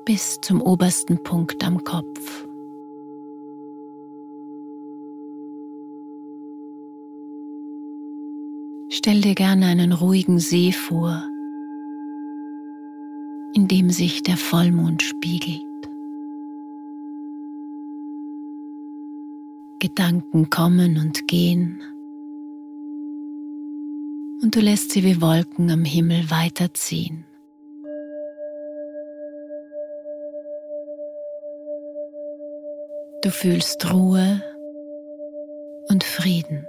bis 0.04 0.40
zum 0.40 0.62
obersten 0.62 1.22
Punkt 1.22 1.64
am 1.64 1.82
Kopf. 1.82 2.46
Stell 8.88 9.20
dir 9.20 9.34
gerne 9.34 9.66
einen 9.66 9.92
ruhigen 9.92 10.38
See 10.38 10.70
vor, 10.70 11.22
in 13.52 13.66
dem 13.68 13.90
sich 13.90 14.22
der 14.22 14.36
Vollmond 14.36 15.02
spiegelt. 15.02 15.62
Gedanken 19.80 20.50
kommen 20.50 20.98
und 20.98 21.26
gehen 21.26 21.82
und 24.42 24.54
du 24.54 24.60
lässt 24.60 24.92
sie 24.92 25.02
wie 25.02 25.20
Wolken 25.20 25.70
am 25.70 25.84
Himmel 25.84 26.30
weiterziehen. 26.30 27.24
Du 33.26 33.32
fühlst 33.32 33.92
Ruhe 33.92 34.40
und 35.88 36.04
Frieden. 36.04 36.68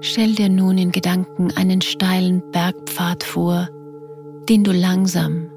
Stell 0.00 0.36
dir 0.36 0.48
nun 0.48 0.78
in 0.78 0.92
Gedanken 0.92 1.50
einen 1.56 1.80
steilen 1.80 2.40
Bergpfad 2.52 3.24
vor, 3.24 3.68
den 4.48 4.62
du 4.62 4.70
langsam, 4.70 5.50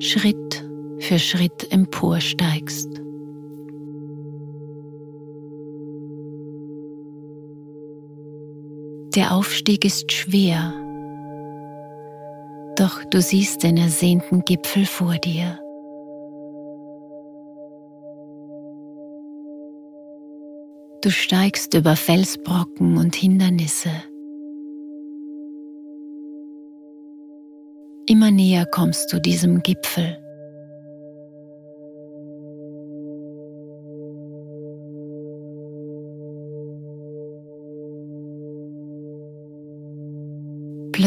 Schritt 0.00 0.62
für 0.98 1.18
Schritt 1.18 1.72
emporsteigst. 1.72 2.90
Der 9.14 9.32
Aufstieg 9.32 9.84
ist 9.84 10.10
schwer, 10.10 10.72
doch 12.76 13.04
du 13.10 13.20
siehst 13.20 13.62
den 13.62 13.76
ersehnten 13.76 14.40
Gipfel 14.40 14.86
vor 14.86 15.16
dir. 15.16 15.58
Du 21.02 21.10
steigst 21.10 21.74
über 21.74 21.94
Felsbrocken 21.94 22.96
und 22.96 23.14
Hindernisse. 23.14 23.90
Immer 28.06 28.30
näher 28.30 28.64
kommst 28.64 29.12
du 29.12 29.20
diesem 29.20 29.62
Gipfel. 29.62 30.16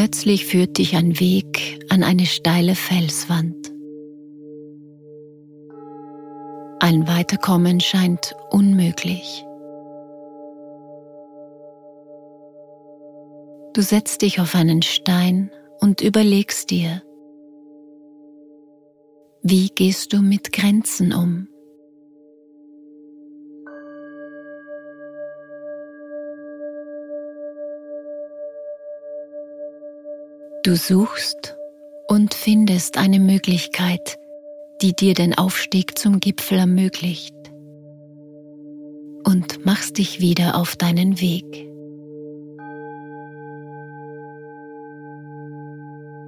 Plötzlich 0.06 0.46
führt 0.46 0.78
dich 0.78 0.94
ein 0.94 1.18
Weg 1.18 1.84
an 1.88 2.04
eine 2.04 2.26
steile 2.26 2.76
Felswand. 2.76 3.72
Ein 6.78 7.08
Weiterkommen 7.08 7.80
scheint 7.80 8.36
unmöglich. 8.50 9.44
Du 13.74 13.82
setzt 13.82 14.22
dich 14.22 14.38
auf 14.38 14.54
einen 14.54 14.82
Stein 14.82 15.50
und 15.80 16.00
überlegst 16.02 16.70
dir, 16.70 17.02
wie 19.42 19.70
gehst 19.70 20.12
du 20.12 20.18
mit 20.18 20.52
Grenzen 20.52 21.12
um? 21.12 21.48
Du 30.66 30.74
suchst 30.74 31.56
und 32.08 32.34
findest 32.34 32.98
eine 32.98 33.20
Möglichkeit, 33.20 34.18
die 34.82 34.94
dir 34.94 35.14
den 35.14 35.32
Aufstieg 35.32 35.96
zum 35.96 36.18
Gipfel 36.18 36.58
ermöglicht 36.58 37.36
und 39.22 39.64
machst 39.64 39.98
dich 39.98 40.18
wieder 40.18 40.56
auf 40.56 40.74
deinen 40.74 41.20
Weg. 41.20 41.44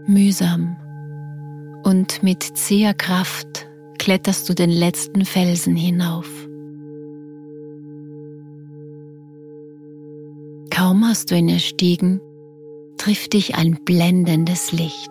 Mühsam 0.07 0.77
und 1.83 2.22
mit 2.22 2.44
zäher 2.44 2.94
Kraft 2.94 3.66
kletterst 3.98 4.48
du 4.48 4.55
den 4.55 4.70
letzten 4.70 5.24
Felsen 5.24 5.74
hinauf. 5.74 6.31
Kaum 10.70 11.05
hast 11.05 11.33
du 11.33 11.35
ihn 11.35 11.48
erstiegen, 11.48 12.20
trifft 12.99 13.33
dich 13.33 13.55
ein 13.55 13.79
blendendes 13.85 14.73
Licht. 14.73 15.11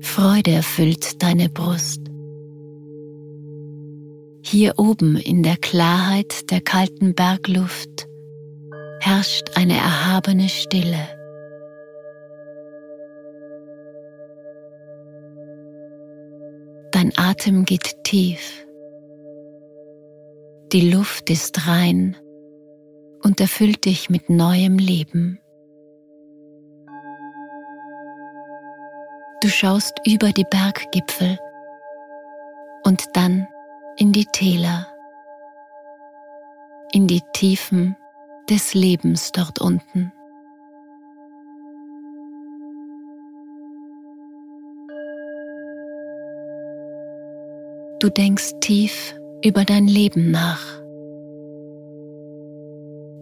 Freude 0.00 0.50
erfüllt 0.50 1.22
deine 1.22 1.48
Brust. 1.48 2.00
Hier 4.42 4.74
oben 4.78 5.16
in 5.16 5.42
der 5.42 5.56
Klarheit 5.56 6.50
der 6.50 6.60
kalten 6.60 7.14
Bergluft 7.14 8.08
herrscht 9.00 9.50
eine 9.54 9.76
erhabene 9.76 10.48
Stille. 10.48 11.19
Dein 17.10 17.30
Atem 17.30 17.64
geht 17.64 18.04
tief. 18.04 18.66
Die 20.72 20.90
Luft 20.90 21.30
ist 21.30 21.66
rein 21.66 22.16
und 23.22 23.40
erfüllt 23.40 23.84
dich 23.84 24.10
mit 24.10 24.28
neuem 24.28 24.78
Leben. 24.78 25.40
Du 29.40 29.48
schaust 29.48 29.94
über 30.06 30.30
die 30.32 30.44
Berggipfel 30.44 31.38
und 32.84 33.04
dann 33.14 33.48
in 33.96 34.12
die 34.12 34.26
Täler, 34.26 34.86
in 36.92 37.06
die 37.06 37.22
Tiefen 37.32 37.96
des 38.48 38.74
Lebens 38.74 39.32
dort 39.32 39.60
unten. 39.60 40.12
Du 48.00 48.08
denkst 48.08 48.52
tief 48.62 49.14
über 49.44 49.66
dein 49.66 49.86
Leben 49.86 50.30
nach 50.30 50.80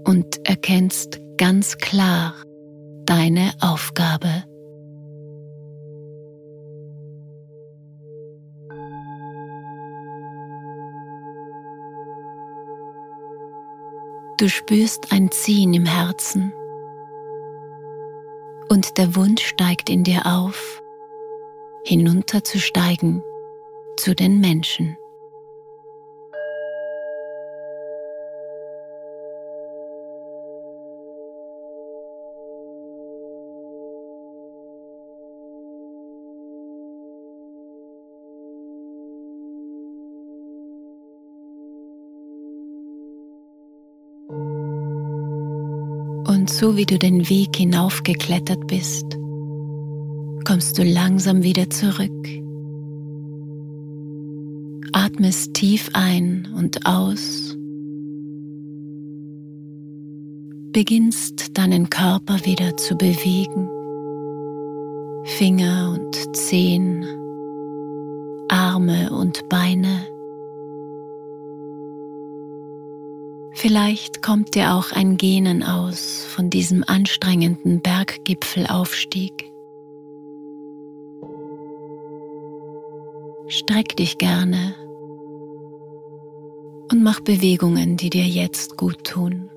und 0.05 0.49
erkennst 0.49 1.19
ganz 1.37 1.79
klar 1.79 2.33
deine 3.05 3.51
Aufgabe. 3.61 4.45
Du 14.39 14.49
spürst 14.49 15.11
ein 15.11 15.33
Ziehen 15.33 15.75
im 15.75 15.87
Herzen 15.87 16.53
und 18.69 18.97
der 18.97 19.17
Wunsch 19.17 19.45
steigt 19.45 19.91
in 19.91 20.05
dir 20.05 20.25
auf, 20.25 20.81
hinunterzusteigen 21.83 23.25
zu 24.09 24.15
den 24.15 24.41
Menschen. 24.41 24.97
Und 46.27 46.49
so 46.49 46.79
wie 46.79 46.87
du 46.87 46.99
den 46.99 47.29
Weg 47.29 47.57
hinaufgeklettert 47.57 48.67
bist, 48.69 49.05
kommst 50.47 50.79
du 50.79 50.83
langsam 50.83 51.43
wieder 51.43 51.69
zurück. 51.69 52.48
Atmest 55.19 55.55
tief 55.55 55.91
ein 55.95 56.47
und 56.57 56.87
aus. 56.87 57.57
Beginnst 60.71 61.59
deinen 61.59 61.91
Körper 61.91 62.45
wieder 62.45 62.77
zu 62.77 62.95
bewegen. 62.95 63.69
Finger 65.25 65.99
und 65.99 66.37
Zehen, 66.37 67.05
Arme 68.49 69.11
und 69.11 69.49
Beine. 69.49 70.07
Vielleicht 73.55 74.23
kommt 74.23 74.55
dir 74.55 74.73
auch 74.75 74.93
ein 74.93 75.17
Gähnen 75.17 75.65
aus 75.65 76.25
von 76.29 76.49
diesem 76.49 76.85
anstrengenden 76.87 77.81
Berggipfelaufstieg. 77.81 79.51
Streck 83.49 83.97
dich 83.97 84.19
gerne 84.19 84.77
mach 87.09 87.21
Bewegungen, 87.21 87.97
die 87.97 88.11
dir 88.11 88.27
jetzt 88.27 88.77
gut 88.77 89.03
tun. 89.03 89.49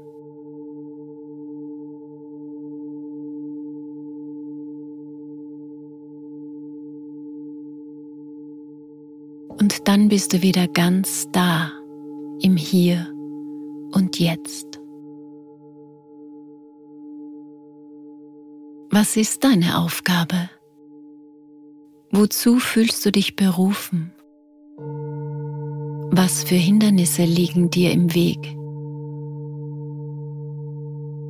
Und 9.59 9.85
dann 9.89 10.07
bist 10.07 10.31
du 10.31 10.41
wieder 10.41 10.69
ganz 10.69 11.27
da 11.33 11.73
im 12.39 12.55
Hier 12.55 13.13
und 13.91 14.17
Jetzt. 14.17 14.79
Was 18.91 19.17
ist 19.17 19.43
deine 19.43 19.77
Aufgabe? 19.77 20.49
Wozu 22.11 22.59
fühlst 22.59 23.05
du 23.05 23.11
dich 23.11 23.35
berufen? 23.35 24.13
Was 26.13 26.43
für 26.43 26.56
Hindernisse 26.56 27.24
liegen 27.24 27.69
dir 27.69 27.93
im 27.93 28.13
Weg? 28.13 28.38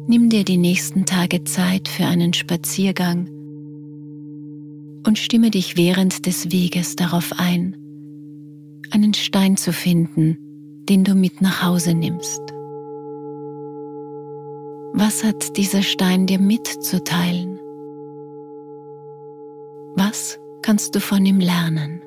Nimm 0.08 0.30
dir 0.32 0.44
die 0.44 0.58
nächsten 0.58 1.06
Tage 1.06 1.44
Zeit 1.44 1.88
für 1.88 2.06
einen 2.06 2.34
Spaziergang 2.34 3.28
und 5.06 5.20
stimme 5.20 5.52
dich 5.52 5.78
während 5.78 6.26
des 6.26 6.52
Weges 6.52 6.96
darauf 6.96 7.32
ein, 7.38 7.78
einen 8.89 9.13
Stein 9.13 9.56
zu 9.56 9.72
finden, 9.72 10.38
den 10.89 11.04
du 11.04 11.13
mit 11.13 11.41
nach 11.41 11.62
Hause 11.62 11.94
nimmst. 11.94 12.41
Was 14.94 15.24
hat 15.24 15.58
dieser 15.58 15.84
Stein 15.84 16.26
dir 16.26 16.39
mitzuteilen? 16.39 17.60
Was 19.96 20.39
kannst 20.63 20.96
du 20.96 21.00
von 21.00 21.24
ihm 21.24 21.39
lernen? 21.39 22.02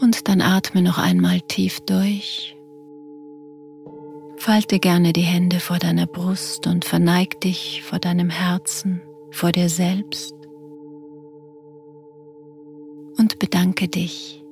Und 0.00 0.28
dann 0.28 0.42
atme 0.42 0.82
noch 0.82 0.98
einmal 0.98 1.40
tief 1.40 1.80
durch. 1.80 2.56
Falte 4.36 4.78
gerne 4.78 5.12
die 5.12 5.22
Hände 5.22 5.58
vor 5.58 5.78
deiner 5.78 6.06
Brust 6.06 6.66
und 6.66 6.84
verneig 6.84 7.40
dich 7.40 7.82
vor 7.82 7.98
deinem 7.98 8.30
Herzen, 8.30 9.00
vor 9.30 9.52
dir 9.52 9.68
selbst. 9.68 10.34
Und 13.18 13.38
bedanke 13.38 13.88
dich 13.88 14.44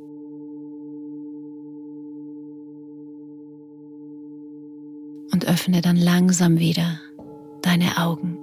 und 5.32 5.46
öffne 5.46 5.82
dann 5.82 5.96
langsam 5.96 6.58
wieder 6.58 7.00
deine 7.60 7.98
Augen. 7.98 8.38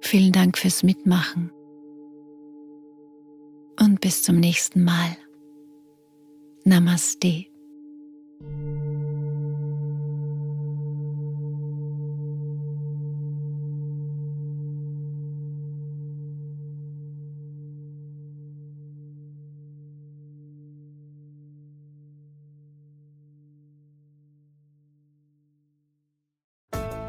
Vielen 0.00 0.32
Dank 0.32 0.56
fürs 0.56 0.82
Mitmachen 0.82 1.50
und 3.98 4.00
bis 4.00 4.22
zum 4.22 4.36
nächsten 4.36 4.84
Mal. 4.84 5.16
Namaste. 6.64 7.46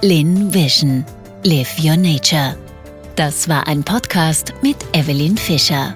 Lin 0.02 0.54
Vision. 0.54 1.06
Live 1.43 1.78
Your 1.84 1.97
Nature. 1.97 2.58
Das 3.15 3.47
war 3.47 3.67
ein 3.67 3.84
Podcast 3.84 4.54
mit 4.62 4.78
Evelyn 4.93 5.38
Fischer. 5.38 5.95